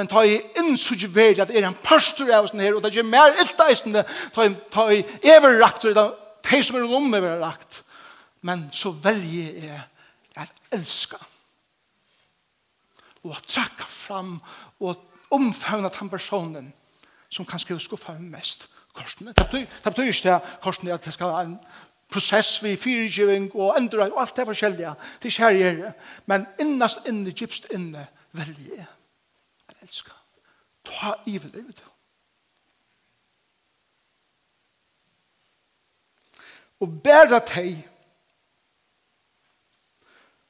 men 0.00 0.08
ta 0.08 0.22
i 0.24 0.38
innsugge 0.56 1.10
vel 1.12 1.42
at 1.42 1.50
er 1.52 1.66
en 1.68 1.76
pastor 1.84 2.30
av 2.32 2.46
oss 2.46 2.54
her, 2.56 2.72
og 2.72 2.80
det 2.80 2.96
er 2.96 3.04
mer 3.04 3.34
illt 3.36 3.58
eisende, 3.66 4.00
ta 4.32 4.46
i, 4.48 4.52
ta 4.72 4.86
i 4.88 5.02
everrakt, 5.28 5.84
og 5.84 5.96
det 5.98 6.04
er 6.56 6.62
som 6.64 6.78
er 6.78 6.86
om 6.88 7.12
everrakt. 7.18 7.82
Men 8.40 8.70
så 8.72 8.94
velger 8.96 9.58
jeg 9.60 9.80
at 10.40 10.62
elska, 10.72 11.20
og 13.26 13.34
at 13.36 13.44
trakka 13.44 13.84
fram, 13.84 14.38
og 14.80 15.04
omfavna 15.36 15.90
den 15.92 16.08
personen 16.10 16.70
som 17.28 17.44
kanskje 17.44 17.76
skuffa 17.84 18.14
mest 18.18 18.70
korsene. 18.96 19.34
Det 19.36 19.44
betyr 19.52 20.08
ikke 20.08 20.30
det 20.30 20.38
korsene 20.64 20.94
at 20.96 21.04
det 21.04 21.12
skal 21.12 21.34
være 21.34 21.50
en 21.50 21.58
prosess 22.10 22.56
vi 22.64 22.72
fyrirgiving 22.80 23.50
og 23.52 23.76
endra 23.76 24.08
og 24.08 24.22
alt 24.24 24.32
det 24.40 24.48
forskjellige. 24.48 24.94
Det 25.20 25.28
er 25.28 25.34
ikke 25.34 25.44
her 25.44 25.60
jeg. 25.60 25.92
Men 26.26 26.48
innast 26.58 27.04
inne, 27.06 27.36
gypst 27.36 27.68
inne, 27.76 28.08
velger 28.32 28.80
jeg 28.80 28.88
elska. 29.82 30.16
Ta 30.84 31.14
ivel 31.26 31.54
i 31.60 31.62
det. 31.62 31.88
Og 36.80 37.00
bæra 37.04 37.42
teg 37.44 37.82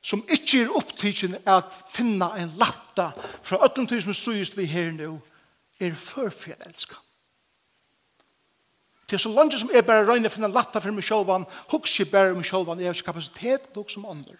som 0.01 0.23
ikkje 0.33 0.65
er 0.65 0.77
opptidgjende 0.79 1.43
at 1.49 1.75
finna 1.93 2.33
en 2.41 2.55
latta 2.59 3.11
fra 3.45 3.61
öllum 3.67 3.89
tøy 3.91 4.01
som 4.01 4.17
suyist 4.17 4.57
vi 4.57 4.69
her 4.71 4.93
nu 4.95 5.19
er 5.81 5.95
førfjell 5.95 6.69
elska. 6.69 6.97
er 9.13 9.19
så 9.19 9.33
langt 9.35 9.59
som 9.59 9.71
er 9.75 9.83
bare 9.83 10.07
røyne 10.07 10.31
finna 10.31 10.47
latta 10.47 10.81
for 10.81 10.95
meg 10.95 11.05
sjolvan, 11.05 11.45
huks 11.73 11.99
jeg 11.99 12.11
bare 12.13 12.35
meg 12.35 12.47
sjolvan, 12.47 12.79
jeg 12.79 12.93
har 12.93 13.03
kapasitet 13.05 13.75
nok 13.75 13.91
som 13.91 14.07
andre. 14.07 14.37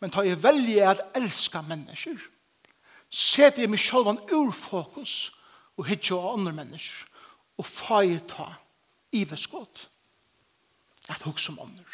Men 0.00 0.12
ta 0.14 0.22
jeg 0.22 0.38
velje 0.42 0.84
at 0.86 1.00
elska 1.18 1.64
mennesker 1.66 2.20
setter 3.10 3.64
jeg 3.64 3.72
meg 3.72 3.80
selv 3.80 4.10
en 4.10 4.20
urfokus 4.32 5.30
og 5.78 5.86
hittar 5.88 6.18
av 6.18 6.38
andre 6.38 6.52
mennesker 6.56 7.06
og 7.58 7.66
fag 7.66 8.18
ta 8.30 8.50
i 9.16 9.24
veskått 9.28 9.86
at 11.08 11.24
hugsa 11.24 11.48
som 11.48 11.58
andre 11.62 11.84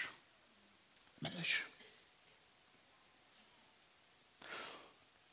mennesker. 1.22 1.70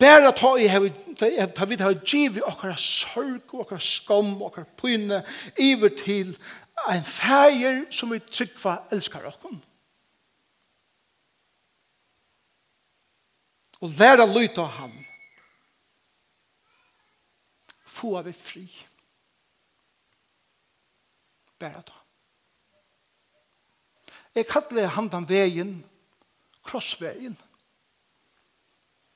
Bæra 0.01 0.31
ta 0.33 0.55
i 0.57 0.65
hevi, 0.69 0.89
ta 1.17 1.65
vid 1.69 1.81
hevi 1.83 1.99
givi 2.05 2.41
okkara 2.41 2.77
sorg, 2.77 3.53
okkara 3.53 3.81
skam, 3.85 4.33
okkara 4.41 4.65
pyne, 4.79 5.21
iver 5.61 5.93
til 5.97 6.31
en 6.89 7.03
fægir 7.05 7.83
som 7.93 8.09
vi 8.09 8.17
tryggva 8.19 8.79
elskar 8.91 9.27
okkom. 9.29 9.59
Og 13.81 13.93
læra 13.97 14.25
lyta 14.25 14.65
av 14.65 14.73
han 14.79 14.97
få 18.01 18.21
vi 18.25 18.33
fri. 18.33 18.65
Bare 21.59 21.83
da. 21.87 21.97
Jeg 24.35 24.47
kallar 24.47 24.93
handan 24.95 25.27
vegin, 25.29 25.81
krossveien. 26.63 27.37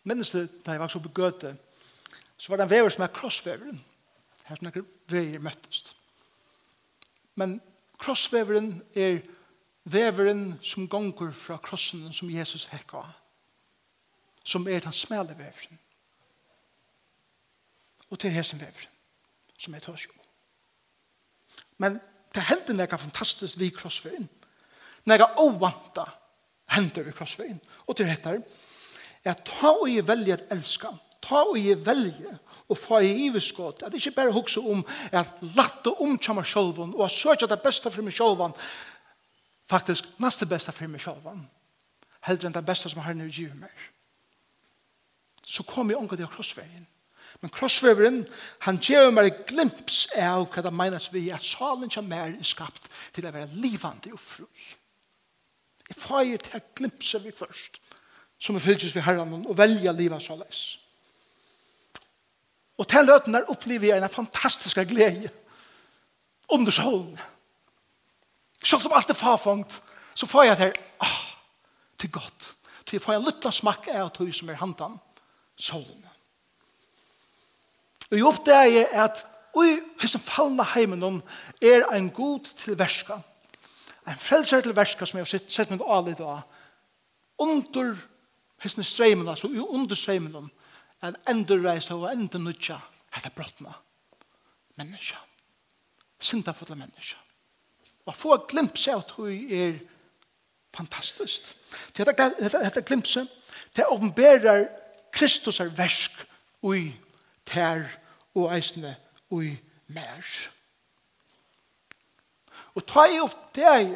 Minnes 0.04 0.30
du, 0.30 0.44
da 0.66 0.76
jeg 0.76 0.80
var 0.80 0.92
så 0.92 1.00
på 1.02 1.10
Gøte, 1.16 1.56
så 2.38 2.52
var 2.52 2.60
det 2.60 2.66
en 2.68 2.74
veier 2.74 2.92
som 2.92 3.06
er 3.06 3.14
krossveveren. 3.16 3.80
Her 4.46 4.60
som 4.60 4.68
er 4.70 5.40
møttest. 5.42 5.96
Men 7.36 7.58
krossveveren 7.98 8.84
er 8.94 9.24
veveren 9.86 10.60
som 10.62 10.90
gonger 10.90 11.32
fra 11.34 11.58
krossen 11.64 12.12
som 12.14 12.30
Jesus 12.30 12.68
hekka. 12.70 13.02
Som 14.46 14.68
er 14.68 14.84
den 14.84 14.94
smale 14.94 15.34
veveren 15.38 15.80
og 18.16 18.20
til 18.20 18.32
hesen 18.32 18.62
vever, 18.62 18.88
som 19.60 19.74
jeg 19.76 19.84
tørs 19.84 20.06
jo. 20.08 20.14
Men 21.84 22.00
det 22.36 22.44
hendte 22.48 22.76
nekka 22.76 23.00
fantastisk 23.00 23.60
vi 23.60 23.74
krossveien. 23.76 24.30
Nekka 25.06 25.34
ovanta 25.44 26.06
hendte 26.72 27.04
vi 27.04 27.12
krossveien. 27.16 27.60
Og 27.88 27.98
til 27.98 28.08
dette 28.08 28.38
er, 29.26 29.36
ta 29.44 29.74
og 29.74 29.90
jeg 29.92 30.08
velje 30.08 30.38
at 30.38 30.48
elska, 30.56 30.94
ta 31.26 31.44
og 31.44 31.60
jeg 31.60 31.82
velje 31.86 32.38
og 32.72 32.80
få 32.80 33.02
i 33.04 33.12
iveskått, 33.28 33.84
at 33.84 33.94
ikke 33.94 34.16
bare 34.16 34.34
hukse 34.34 34.64
om 34.64 34.86
at 35.12 35.36
latte 35.58 35.92
omkjama 36.02 36.46
sjolven 36.48 36.96
og 36.96 37.06
at 37.06 37.14
søkja 37.14 37.52
det 37.52 37.60
beste 37.62 37.92
for 37.92 38.06
meg 38.06 38.16
sjolven, 38.16 38.56
faktisk 39.70 40.08
næste 40.24 40.48
beste 40.50 40.74
for 40.74 40.90
meg 40.90 41.04
sjolven, 41.04 41.44
heldre 42.26 42.50
enn 42.50 42.56
det 42.56 42.66
beste 42.66 42.90
som 42.90 43.04
har 43.06 43.18
nødgjivmer. 43.18 43.92
Så 45.46 45.68
kom 45.68 45.92
jeg 45.92 46.00
omgå 46.00 46.18
det 46.18 46.32
krossveien. 46.32 46.88
Men 47.42 47.52
krossveveren, 47.54 48.22
han 48.66 48.80
gjør 48.82 49.12
meg 49.14 49.44
glimps 49.50 50.06
av 50.16 50.48
hva 50.54 50.64
det 50.66 50.74
menes 50.74 51.10
vi 51.14 51.28
at 51.36 51.44
salen 51.46 51.92
som 51.92 52.12
er 52.16 52.38
skapt 52.48 52.90
til 53.16 53.28
å 53.28 53.34
være 53.36 53.60
livande 53.60 54.14
og 54.16 54.22
fru. 54.22 54.48
Jeg 55.90 55.98
får 56.00 56.24
jo 56.30 56.40
til 56.42 56.64
glimpse 56.80 57.22
vi 57.22 57.34
først, 57.36 57.78
som 58.42 58.58
er 58.58 58.64
fyllt 58.64 58.88
vi 58.96 59.04
herren 59.06 59.46
og 59.46 59.58
velja 59.58 59.94
livet 59.94 60.24
så 60.24 60.38
løs. 60.40 60.64
Og 62.78 62.88
til 62.92 63.08
løten 63.08 63.36
der 63.36 63.52
opplever 63.52 63.94
jeg 63.94 64.04
en 64.04 64.10
fantastisk 64.10 64.82
glede. 64.90 65.30
Undersålen. 66.52 67.20
Selv 68.64 68.86
om 68.86 68.98
alt 68.98 69.10
er 69.10 69.18
farfangt, 69.18 69.82
så 70.16 70.26
får 70.26 70.44
jeg 70.44 70.58
til, 70.58 70.74
ah, 71.00 71.22
til 71.98 72.12
godt. 72.12 72.56
Til 72.86 72.98
jeg 72.98 73.02
får 73.02 73.14
en 73.14 73.26
liten 73.26 73.52
smakk 73.52 73.88
av 73.94 74.10
tog 74.14 74.34
som 74.34 74.50
er 74.50 74.60
hantan, 74.60 75.00
solen. 75.58 76.04
Og 78.12 78.18
jeg 78.18 78.26
oppdager 78.26 78.92
at 79.06 79.24
ui, 79.56 79.80
hessen 80.02 80.22
fallna 80.22 80.66
heimen 80.76 81.22
er 81.62 81.88
en 81.94 82.10
god 82.14 82.52
til 82.60 82.78
verska. 82.80 83.22
En 84.08 84.20
frelser 84.22 84.62
til 84.62 84.76
verska 84.76 85.06
som 85.06 85.18
jeg 85.18 85.26
har 85.26 85.32
sett, 85.32 85.52
sett 85.52 85.72
meg 85.74 85.82
alit 85.82 86.22
av. 86.22 86.44
Under 87.42 87.96
hessen 88.62 88.86
streimen, 88.86 89.28
altså 89.28 89.48
under 89.48 89.96
streimen 89.96 90.52
en 91.04 91.18
endurreisa 91.30 91.96
og 91.96 92.12
endur 92.12 92.42
nutja 92.42 92.80
etter 93.16 93.34
brotna. 93.34 93.74
Menneska. 94.76 95.18
Sinta 96.20 96.54
fotla 96.54 96.76
menneska. 96.76 97.18
Og 98.06 98.16
få 98.16 98.38
glimpse 98.50 98.94
av 98.94 99.06
tog 99.10 99.32
er 99.32 99.80
fantastisk. 100.76 101.48
Dette 101.96 102.84
glimpse, 102.86 103.26
det 103.76 103.88
åpenberer 103.90 104.68
Kristus 105.16 105.60
er 105.60 105.72
versk 105.74 106.20
ui 106.62 106.92
tær 107.46 107.86
og 108.36 108.52
eisne 108.56 108.96
ui 109.32 109.56
mer. 109.88 110.26
Og 112.76 112.84
ta 112.88 113.06
i 113.08 113.20
opp 113.24 113.52
deg 113.56 113.96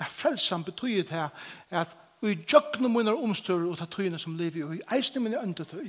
er 0.00 0.08
frelsan 0.08 0.64
betyr 0.64 1.04
det 1.08 1.26
at 1.70 1.96
ui 2.22 2.34
i 2.34 2.38
jøkne 2.48 2.88
munner 2.92 3.16
omstøver 3.16 3.70
og 3.70 3.78
ta 3.80 3.86
tøyne 3.88 4.18
som 4.20 4.36
lever 4.36 4.66
og 4.66 4.76
i 4.76 4.82
eisne 4.96 5.22
munner 5.24 5.64
tøy 5.64 5.88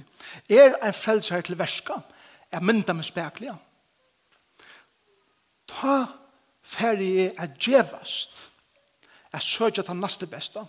er 0.50 0.78
en 0.80 0.96
frelser 0.96 1.44
til 1.44 1.60
verska 1.60 2.00
er 2.52 2.64
mynda 2.64 2.96
med 2.96 3.08
spekliga 3.08 3.58
ta 5.68 5.98
færre 6.64 7.10
er 7.26 7.36
at 7.38 7.58
djevast 7.60 8.40
er 9.34 9.44
søkja 9.44 9.84
ta 9.84 9.96
naste 9.96 10.28
besta 10.28 10.64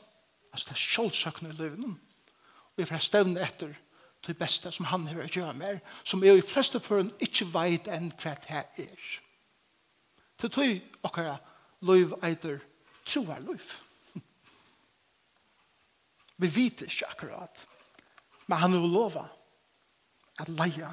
altså 0.52 0.68
ta 0.68 0.78
sjålsøkne 0.78 1.52
i 1.52 1.58
løyvnum 1.58 1.94
og 1.94 2.82
vi 2.82 2.88
får 2.88 3.06
stevne 3.06 3.42
etter 3.42 3.74
til 4.22 4.38
beste 4.38 4.70
som 4.72 4.86
han 4.86 5.06
har 5.06 5.26
gjort 5.26 5.56
med, 5.56 5.80
som 6.04 6.22
er 6.22 6.38
i 6.38 6.46
fleste 6.46 6.80
føren 6.80 7.10
ikke 7.22 7.48
vet 7.54 7.88
enn 7.90 8.12
hva 8.22 8.34
det 8.44 8.64
er. 8.84 9.08
Til 10.38 10.50
tog 10.50 11.06
okkara 11.06 11.36
løyv 11.82 12.14
eiter 12.22 12.60
troar 13.06 13.42
lov. 13.42 13.62
Vi 16.40 16.50
vet 16.54 16.84
ikke 16.86 17.10
akkurat, 17.10 17.66
men 18.46 18.58
han 18.58 18.78
har 18.78 18.86
lova 18.86 19.26
at 20.40 20.48
leia 20.48 20.92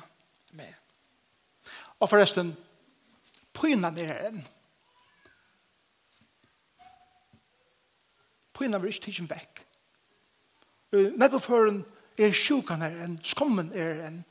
med. 0.57 0.73
Og 1.99 2.09
forresten, 2.09 2.55
pyna 3.53 3.91
er 3.99 4.29
enn. 4.29 4.41
Pyna 8.55 8.79
vil 8.81 8.91
ikke 8.91 9.07
tidsen 9.07 9.29
vekk. 9.29 9.63
Nettopp 10.91 11.45
føren, 11.45 11.83
er 12.17 12.31
sjukan 12.35 12.81
er 12.81 12.95
enn, 13.05 13.19
skommen 13.23 13.71
er 13.75 14.05
enn. 14.07 14.23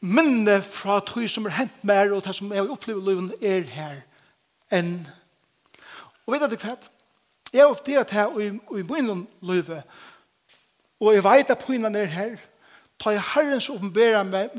Minne 0.00 0.60
fra 0.62 1.00
tog 1.00 1.28
som 1.30 1.46
er 1.48 1.56
hent 1.56 1.84
mer 1.84 2.12
og 2.12 2.24
det 2.24 2.34
som 2.36 2.52
jeg 2.52 2.70
opplever 2.70 3.00
i 3.00 3.08
livet 3.14 3.46
er 3.52 3.70
her 3.72 4.02
enn. 4.74 5.06
Og 6.26 6.34
vet 6.34 6.50
du 6.50 6.58
hva? 6.60 6.76
Jeg 7.52 7.62
har 7.62 7.72
opplevd 7.72 8.10
her 8.12 8.38
i, 8.42 8.50
i 8.80 8.82
min 8.82 9.26
liv 9.40 9.70
og 11.00 11.14
jeg 11.14 11.24
vet 11.24 11.50
at 11.50 11.58
poinene 11.58 11.98
er 11.98 12.04
her. 12.04 12.36
tar 12.98 13.10
jeg 13.10 13.22
herrens 13.34 13.68
åpenbæra 13.68 14.22
meg 14.22 14.50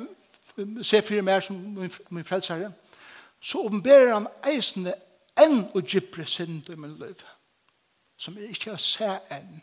se 0.81 1.01
fyrir 1.01 1.21
meg 1.21 1.43
som 1.43 1.55
min, 1.55 1.91
min 2.09 2.25
frelsere 2.25 2.71
så 3.39 3.59
åpenbærer 3.65 4.13
han 4.13 4.27
eisende 4.45 4.93
enn 5.37 5.67
og 5.73 5.83
gypre 5.83 6.25
synd 6.25 6.69
i 6.69 6.75
min 6.75 6.97
liv 6.99 7.21
som 8.17 8.37
jeg 8.37 8.49
ikke 8.49 8.69
har 8.73 8.81
sett 8.81 9.31
enn. 9.31 9.61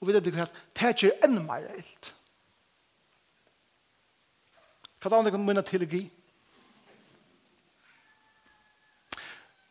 Og 0.00 0.06
vi 0.06 0.14
vet 0.14 0.26
ikke 0.30 0.46
at 0.46 0.54
det 0.78 1.10
er 1.10 1.26
enda 1.26 1.42
mer 1.42 1.66
eilt. 1.74 2.14
Hva 4.98 5.10
er 5.10 5.14
det 5.14 5.18
andre 5.18 5.40
minne 5.42 5.62
teologi? 5.62 6.04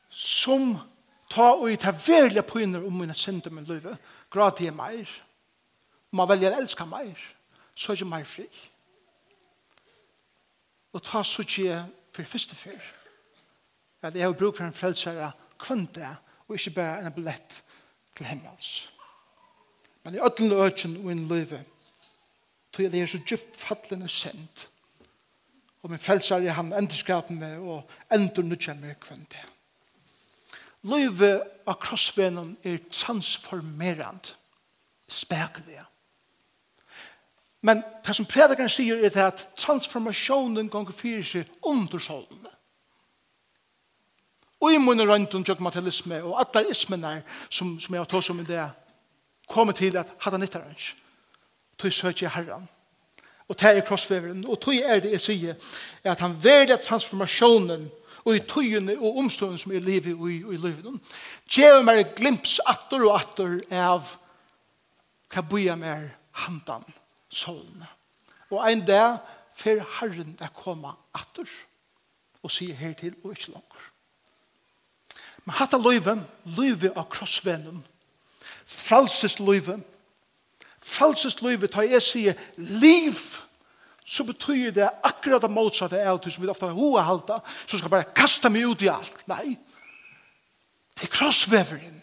Som 0.10 0.78
ta 1.32 1.52
og 1.56 1.68
i 1.72 1.80
ta 1.80 1.92
velja 1.92 2.44
pyner 2.48 2.86
om 2.88 2.96
mine 3.02 3.16
synder 3.16 3.52
min 3.52 3.68
løyve, 3.68 3.98
grad 4.32 4.58
til 4.58 4.74
meir. 4.76 5.10
Om 6.12 6.22
man 6.22 6.30
velger 6.32 6.56
å 6.56 6.62
elske 6.62 6.88
meir, 6.88 7.20
så 7.76 7.92
er 7.92 8.00
det 8.00 8.08
meir 8.08 8.28
fri. 8.28 8.48
Og 10.96 11.04
ta 11.04 11.24
så 11.24 11.44
ikke 11.44 11.84
for 12.16 12.32
første 12.32 12.56
fyr. 12.56 12.84
At 14.02 14.16
jeg 14.16 14.24
har 14.24 14.38
bruk 14.38 14.58
for 14.58 14.66
en 14.66 14.76
frelsere 14.76 15.32
kvendt 15.60 15.96
det, 15.96 16.14
og 16.48 16.56
ikke 16.56 16.76
bare 16.80 17.04
en 17.04 17.14
billett 17.14 17.64
til 18.16 18.26
himmels 18.26 18.88
men 20.08 20.16
i 20.16 20.20
ödlen 20.24 20.54
ökjen 20.56 20.94
og 21.04 21.10
in 21.12 21.26
løyve, 21.28 21.58
tog 22.72 22.86
jeg 22.86 22.92
det 22.94 23.02
er 23.02 23.10
så 23.12 23.20
djupt 23.28 23.58
fattelig 23.60 24.06
og 24.06 24.14
sendt, 24.14 24.62
og 25.84 25.92
min 25.92 26.00
frelser 26.00 26.46
i 26.46 26.54
han 26.56 26.72
enderskapen 26.72 27.42
meg, 27.42 27.58
og 27.60 27.90
endur 28.16 28.48
nødja 28.48 28.78
meg 28.80 28.96
kvendt 29.04 29.36
det. 29.36 29.44
Løyve 30.88 31.34
av 31.68 31.76
krossvenen 31.84 32.56
er 32.64 32.80
transformerand, 32.88 34.32
spekelig. 35.12 35.84
Men 37.68 37.84
det 38.08 38.16
som 38.16 38.32
predikeren 38.32 38.72
sier 38.72 39.04
er 39.04 39.22
at 39.26 39.44
transformasjonen 39.60 40.72
ganger 40.72 40.96
fyrir 40.96 41.28
seg 41.36 41.52
under 41.68 42.00
solen. 42.00 42.48
Og 44.64 44.72
i 44.72 44.80
munnen 44.80 45.10
rundt 45.12 45.36
om 45.36 45.64
materialisme 45.68 46.24
og 46.24 46.40
atlerismen 46.48 47.10
som, 47.50 47.76
som 47.80 47.94
jeg 47.94 48.00
har 48.00 48.08
tås 48.08 48.32
om 48.32 48.40
i 48.40 48.48
det 48.48 48.70
kommer 49.48 49.74
til 49.74 49.98
at 49.98 50.12
hadde 50.20 50.40
nyttar 50.40 50.66
han 50.66 50.76
ikke. 50.76 50.96
Tog 51.78 51.94
søker 51.94 52.26
jeg 52.26 52.32
herren. 52.32 52.68
Og 53.48 53.58
tar 53.58 53.78
i 53.78 53.86
krossveveren. 53.86 54.46
Og 54.48 54.60
tog 54.60 54.76
er 54.76 55.00
det 55.00 55.14
jeg 55.16 55.22
sier 55.22 55.56
at 56.04 56.20
han 56.20 56.36
verder 56.44 56.82
transformasjonen 56.84 57.88
og 58.28 58.36
i 58.36 58.44
tøyene 58.44 58.98
og 59.00 59.22
omstående 59.24 59.60
som 59.62 59.72
er 59.72 59.84
livet 59.84 60.14
og 60.14 60.32
i, 60.32 60.42
og 60.44 60.54
i 60.54 60.60
livet. 60.60 61.00
Gjør 61.48 61.84
meg 61.88 62.16
glimps 62.18 62.58
atter 62.68 63.06
og 63.08 63.16
atter 63.16 63.60
av 63.72 64.18
hva 65.32 65.44
bøyer 65.48 65.80
meg 65.80 66.10
handan 66.44 66.84
solene. 67.32 67.88
Og 68.52 68.60
en 68.68 68.84
dag 68.88 69.20
fer 69.58 69.80
Herren 70.00 70.36
er 70.44 70.52
komma 70.56 70.94
atter 71.16 71.48
og 72.44 72.52
sier 72.54 72.76
hertil 72.76 73.16
og 73.24 73.34
ikke 73.34 73.54
langer. 73.56 73.86
Men 75.46 75.56
hatt 75.56 75.76
av 75.76 75.84
løyven, 75.84 76.26
løyve 76.58 76.92
av 77.00 77.08
krossvennen, 77.12 77.80
Falsest 78.68 79.40
Lüver 79.40 79.80
ta 81.72 81.84
jeg 81.84 82.04
sier 82.04 82.38
liv, 82.58 83.20
så 84.06 84.24
betyr 84.24 84.72
det 84.72 84.88
akkurat 85.04 85.44
det 85.44 85.52
motsatte 85.52 86.00
av 86.00 86.22
det 86.24 86.32
som 86.32 86.44
vi 86.44 86.52
ofte 86.52 86.70
har 86.70 86.78
hoa 86.78 87.04
halta, 87.04 87.42
så 87.68 87.80
skal 87.80 87.92
bare 87.92 88.14
kasta 88.16 88.50
meg 88.50 88.68
ut 88.68 88.86
i 88.86 88.92
alt. 88.92 89.24
Nei, 89.28 89.58
det 90.96 91.08
er 91.08 91.12
krossveveren. 91.12 91.98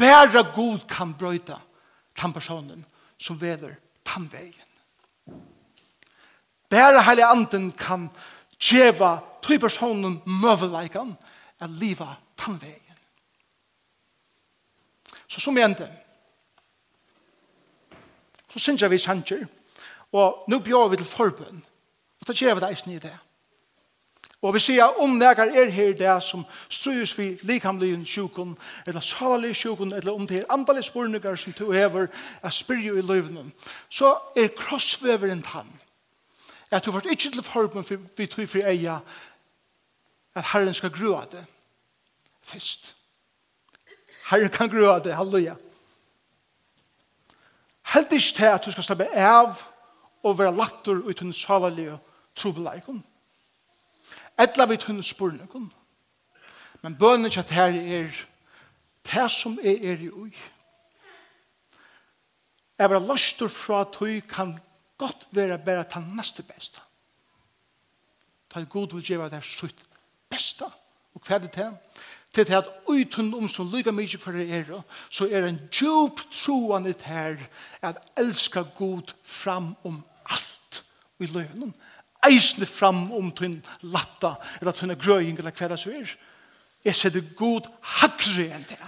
Bæra 0.00 0.42
god 0.54 0.86
kan 0.90 1.12
brøyta 1.14 1.60
den 2.18 2.32
personen 2.32 2.84
som 3.20 3.38
veder 3.40 3.76
tan 4.04 4.24
veien. 4.32 4.68
Bæra 6.70 7.04
heilig 7.06 7.28
anden 7.28 7.70
kan 7.76 8.08
djeva 8.58 9.18
tøy 9.44 9.60
personen 9.60 10.22
møveleikan 10.26 11.12
at 11.60 11.70
liva 11.70 12.16
tan 12.36 12.56
veien. 12.62 12.81
Så 15.32 15.40
som 15.40 15.56
jeg 15.56 15.64
endte, 15.64 15.88
så 18.52 18.58
synes 18.58 18.82
jeg 18.82 18.90
vi 18.90 18.98
sanger, 18.98 19.46
og 20.12 20.44
nå 20.48 20.58
bjør 20.58 20.90
vi 20.92 20.96
til 21.00 21.08
forbønn, 21.08 21.62
og 22.20 22.26
da 22.28 22.34
gjør 22.36 22.54
vi 22.54 22.60
det 22.60 22.68
eisen 22.68 22.92
i 22.92 22.98
det. 23.00 23.14
Og 24.42 24.52
vi 24.54 24.60
sier 24.60 25.00
om 25.00 25.16
nægar 25.16 25.54
er 25.56 25.70
her 25.70 25.94
det 25.96 26.18
som 26.22 26.44
strøys 26.68 27.14
vi 27.18 27.30
likamlig 27.42 27.94
sjukken, 28.08 28.58
eller 28.86 29.00
salalig 29.00 29.56
sjukken, 29.56 29.92
eller 29.92 30.12
om 30.12 30.26
det 30.26 30.42
er 30.42 30.52
andalig 30.52 30.84
spurningar 30.84 31.36
som 31.36 31.52
du 31.52 31.72
hever, 31.72 32.06
er 32.42 32.50
spyrje 32.50 32.98
i 32.98 33.06
løvnen, 33.06 33.52
så 33.88 34.18
er 34.36 34.52
krossveveren 34.58 35.42
tann. 35.42 35.80
At 36.70 36.84
du 36.84 36.92
får 36.92 37.08
ikke 37.08 37.30
til 37.30 37.42
forbønn 37.42 37.84
for 37.84 38.04
vi 38.16 38.26
tog 38.26 38.48
for 38.48 38.68
eia, 38.68 39.00
at 40.34 40.44
Herren 40.52 40.74
skal 40.74 40.90
grua 40.90 41.24
det. 41.32 41.44
Fyrst. 42.42 42.96
Herre 44.32 44.48
kan 44.48 44.70
grøde, 44.70 45.14
halleluja. 45.14 45.54
Helt 47.92 48.12
ikke 48.12 48.36
til 48.36 48.48
at 48.48 48.64
du 48.64 48.72
skal 48.72 48.84
slappe 48.86 49.08
av 49.12 49.58
og 50.24 50.38
være 50.38 50.54
latter 50.56 51.02
ut 51.04 51.20
hun 51.20 51.34
salalige 51.36 51.98
trobeleikon. 52.36 53.02
Etla 54.40 54.64
vi 54.70 54.78
tunne 54.80 55.04
spurnekon. 55.04 55.68
Men 56.82 56.96
bønnen 56.96 57.28
ikke 57.28 57.44
at 57.44 57.52
her 57.52 57.76
er 57.76 58.08
det 59.12 59.28
som 59.30 59.58
er 59.62 59.84
er 59.92 60.00
i 60.00 60.08
ui. 60.08 60.32
Jeg 62.78 62.90
var 62.90 63.04
laster 63.04 63.48
fra 63.48 63.80
at 63.80 63.96
hun 64.00 64.20
kan 64.20 64.58
godt 64.98 65.28
være 65.30 65.58
bare 65.58 65.84
ta 65.84 66.00
neste 66.00 66.42
beste. 66.42 66.80
Ta 68.50 68.64
god 68.64 68.94
vil 68.94 69.04
gjøre 69.04 69.30
det 69.30 69.44
sutt 69.44 69.76
sitt 69.76 69.88
beste. 70.30 70.64
Og 71.14 71.20
hva 71.20 71.34
er 71.34 71.38
det 71.38 71.52
til? 71.52 71.76
til 72.32 72.46
det 72.48 72.56
at 72.56 72.68
uten 72.88 73.34
om 73.34 73.48
som 73.48 73.68
lyga 73.68 73.92
mykje 73.92 74.18
for 74.20 74.32
det 74.32 74.46
er, 74.50 74.82
så 75.10 75.28
er 75.28 75.46
en 75.46 75.60
djup 75.68 76.22
troende 76.32 76.94
her 77.04 77.36
at 77.82 78.00
elska 78.16 78.62
god 78.78 79.12
fram 79.22 79.74
om 79.84 80.02
alt 80.24 80.84
i 81.20 81.26
løgnen. 81.26 81.74
Eisne 82.24 82.66
fram 82.66 83.12
om 83.12 83.32
tunn 83.32 83.58
latta, 83.82 84.36
eller 84.60 84.72
tunn 84.72 84.94
grøying, 84.96 85.38
eller 85.38 85.50
hva 85.50 85.68
det 85.68 85.80
så 85.80 85.90
er. 85.90 86.16
Jeg 86.84 86.96
ser 86.96 87.14
det 87.14 87.36
god 87.36 87.68
hakre 87.98 88.48
enn 88.48 88.66
det. 88.68 88.80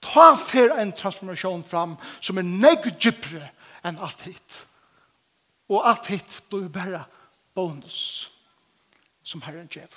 Ta 0.00 0.32
fer 0.38 0.72
en 0.80 0.94
transformasjon 0.96 1.64
fram 1.68 1.96
som 2.20 2.38
er 2.40 2.46
negg 2.46 2.88
djupere 2.96 3.50
enn 3.84 4.00
alt 4.00 4.24
hit. 4.24 4.62
Og 5.68 5.84
alt 5.86 6.08
hit 6.10 6.40
blir 6.50 6.70
bare 6.72 7.04
bonus 7.54 8.30
som 9.22 9.42
Herren 9.44 9.68
gjør. 9.70 9.90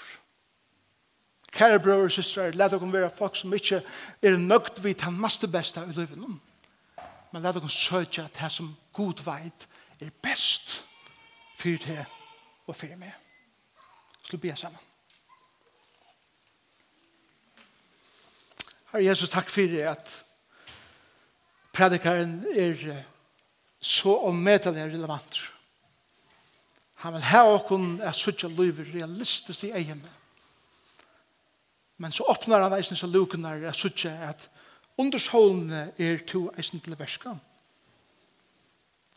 Kære 1.54 1.80
brøver 1.80 2.04
og 2.04 2.12
søstre, 2.12 2.52
let 2.52 2.72
dere 2.72 2.94
være 2.94 3.10
folk 3.14 3.36
som 3.38 3.54
ikke 3.54 3.84
er 4.22 4.38
nøgt 4.38 4.84
vidt 4.84 5.02
han 5.02 5.14
master 5.14 5.48
beste 5.48 5.82
i 5.82 5.94
livet 5.94 6.18
nå. 6.18 6.32
Men 7.32 7.44
let 7.44 7.56
dere 7.56 7.70
søke 7.70 8.24
at 8.24 8.40
det 8.40 8.52
som 8.52 8.72
god 8.94 9.22
veit 9.26 9.68
er 10.02 10.10
best 10.22 10.80
for 11.60 11.78
det 11.86 12.06
og 12.68 12.76
for 12.76 12.98
meg. 12.98 13.14
Slå 14.24 14.40
be 14.42 14.56
sammen. 14.58 14.80
Herre 18.92 19.06
Jesus, 19.06 19.30
takk 19.30 19.50
for 19.50 19.78
at 19.90 20.10
predikaren 21.74 22.46
er 22.56 23.04
så 23.82 24.18
omedelig 24.26 24.90
relevant. 24.94 25.40
Han 27.06 27.14
vil 27.14 27.30
ha 27.30 27.46
oss 27.46 28.02
at 28.02 28.16
søke 28.16 28.48
livet 28.48 28.94
realistisk 28.96 29.64
i 29.64 29.74
egnet 29.76 30.23
Men 31.98 32.12
så 32.12 32.24
åpnar 32.24 32.66
han 32.66 32.74
eisen 32.78 32.98
så 32.98 33.08
lukunar 33.08 33.62
er 33.62 33.76
suttje 33.78 34.12
at 34.28 34.48
undersholdene 34.98 35.92
er 35.98 36.24
to 36.28 36.48
eisen 36.58 36.82
til 36.82 36.98
verska 37.00 37.36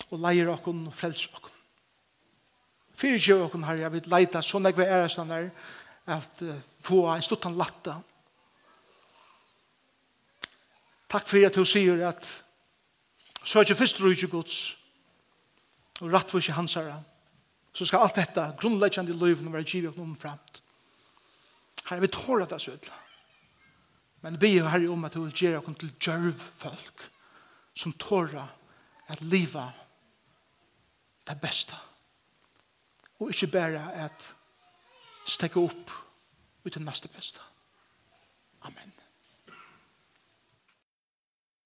og 0.07 0.21
leier 0.23 0.49
okkon 0.53 0.85
og 0.87 0.95
frelser 0.95 1.33
okkon. 1.35 1.55
Fyrir 2.97 3.21
sjø 3.21 3.41
okkon 3.45 3.65
her, 3.67 3.81
jeg 3.81 3.93
vil 3.93 4.11
leita 4.13 4.43
så 4.45 4.61
nekve 4.63 4.87
er 4.87 5.09
sånn 5.11 5.33
der 5.33 5.49
at 6.07 6.43
uh, 6.47 6.55
få 6.87 7.01
en 7.11 7.25
stuttan 7.25 7.57
latta. 7.59 7.97
Takk 11.11 11.27
fyrir 11.27 11.51
at 11.51 11.59
du 11.59 11.67
sier 11.67 12.05
at 12.07 12.23
så 13.43 13.59
er 13.59 13.67
ikke 13.67 13.81
fyrst 13.81 14.01
rujtje 14.03 14.31
gods 14.31 14.61
og 16.03 16.13
rattfyrst 16.13 16.53
i 16.53 16.57
hansara 16.57 17.01
så 17.77 17.85
skal 17.85 18.07
alt 18.07 18.17
detta 18.17 18.51
grunnleggjande 18.57 19.13
i 19.13 19.19
løyven 19.19 19.53
være 19.53 19.69
givet 19.69 19.91
okkon 19.91 20.15
omframt. 20.15 20.63
Herre, 21.87 22.01
vi 22.03 22.11
tål 22.11 22.43
at 22.43 22.51
det 22.51 22.59
er 22.59 22.65
sødla. 22.65 22.95
Men 24.27 24.41
vi 24.43 24.57
er 24.59 24.69
herre 24.69 24.91
om 24.91 25.05
at 25.05 25.15
du 25.15 25.23
vil 25.23 25.35
gjøre 25.35 25.61
oss 25.63 25.79
til 25.79 25.93
djørv 26.03 26.47
folk 26.59 27.05
som 27.77 27.93
tåra 28.01 28.49
at 29.09 29.23
liva 29.23 29.69
det 31.29 31.41
beste. 31.41 31.77
Og 33.19 33.31
ikke 33.31 33.53
bare 33.53 33.93
at 33.93 34.35
stekke 35.27 35.61
opp 35.61 35.93
ut 36.65 36.75
det 36.75 36.83
neste 36.83 37.09
beste. 37.09 37.41
Amen. 38.63 38.96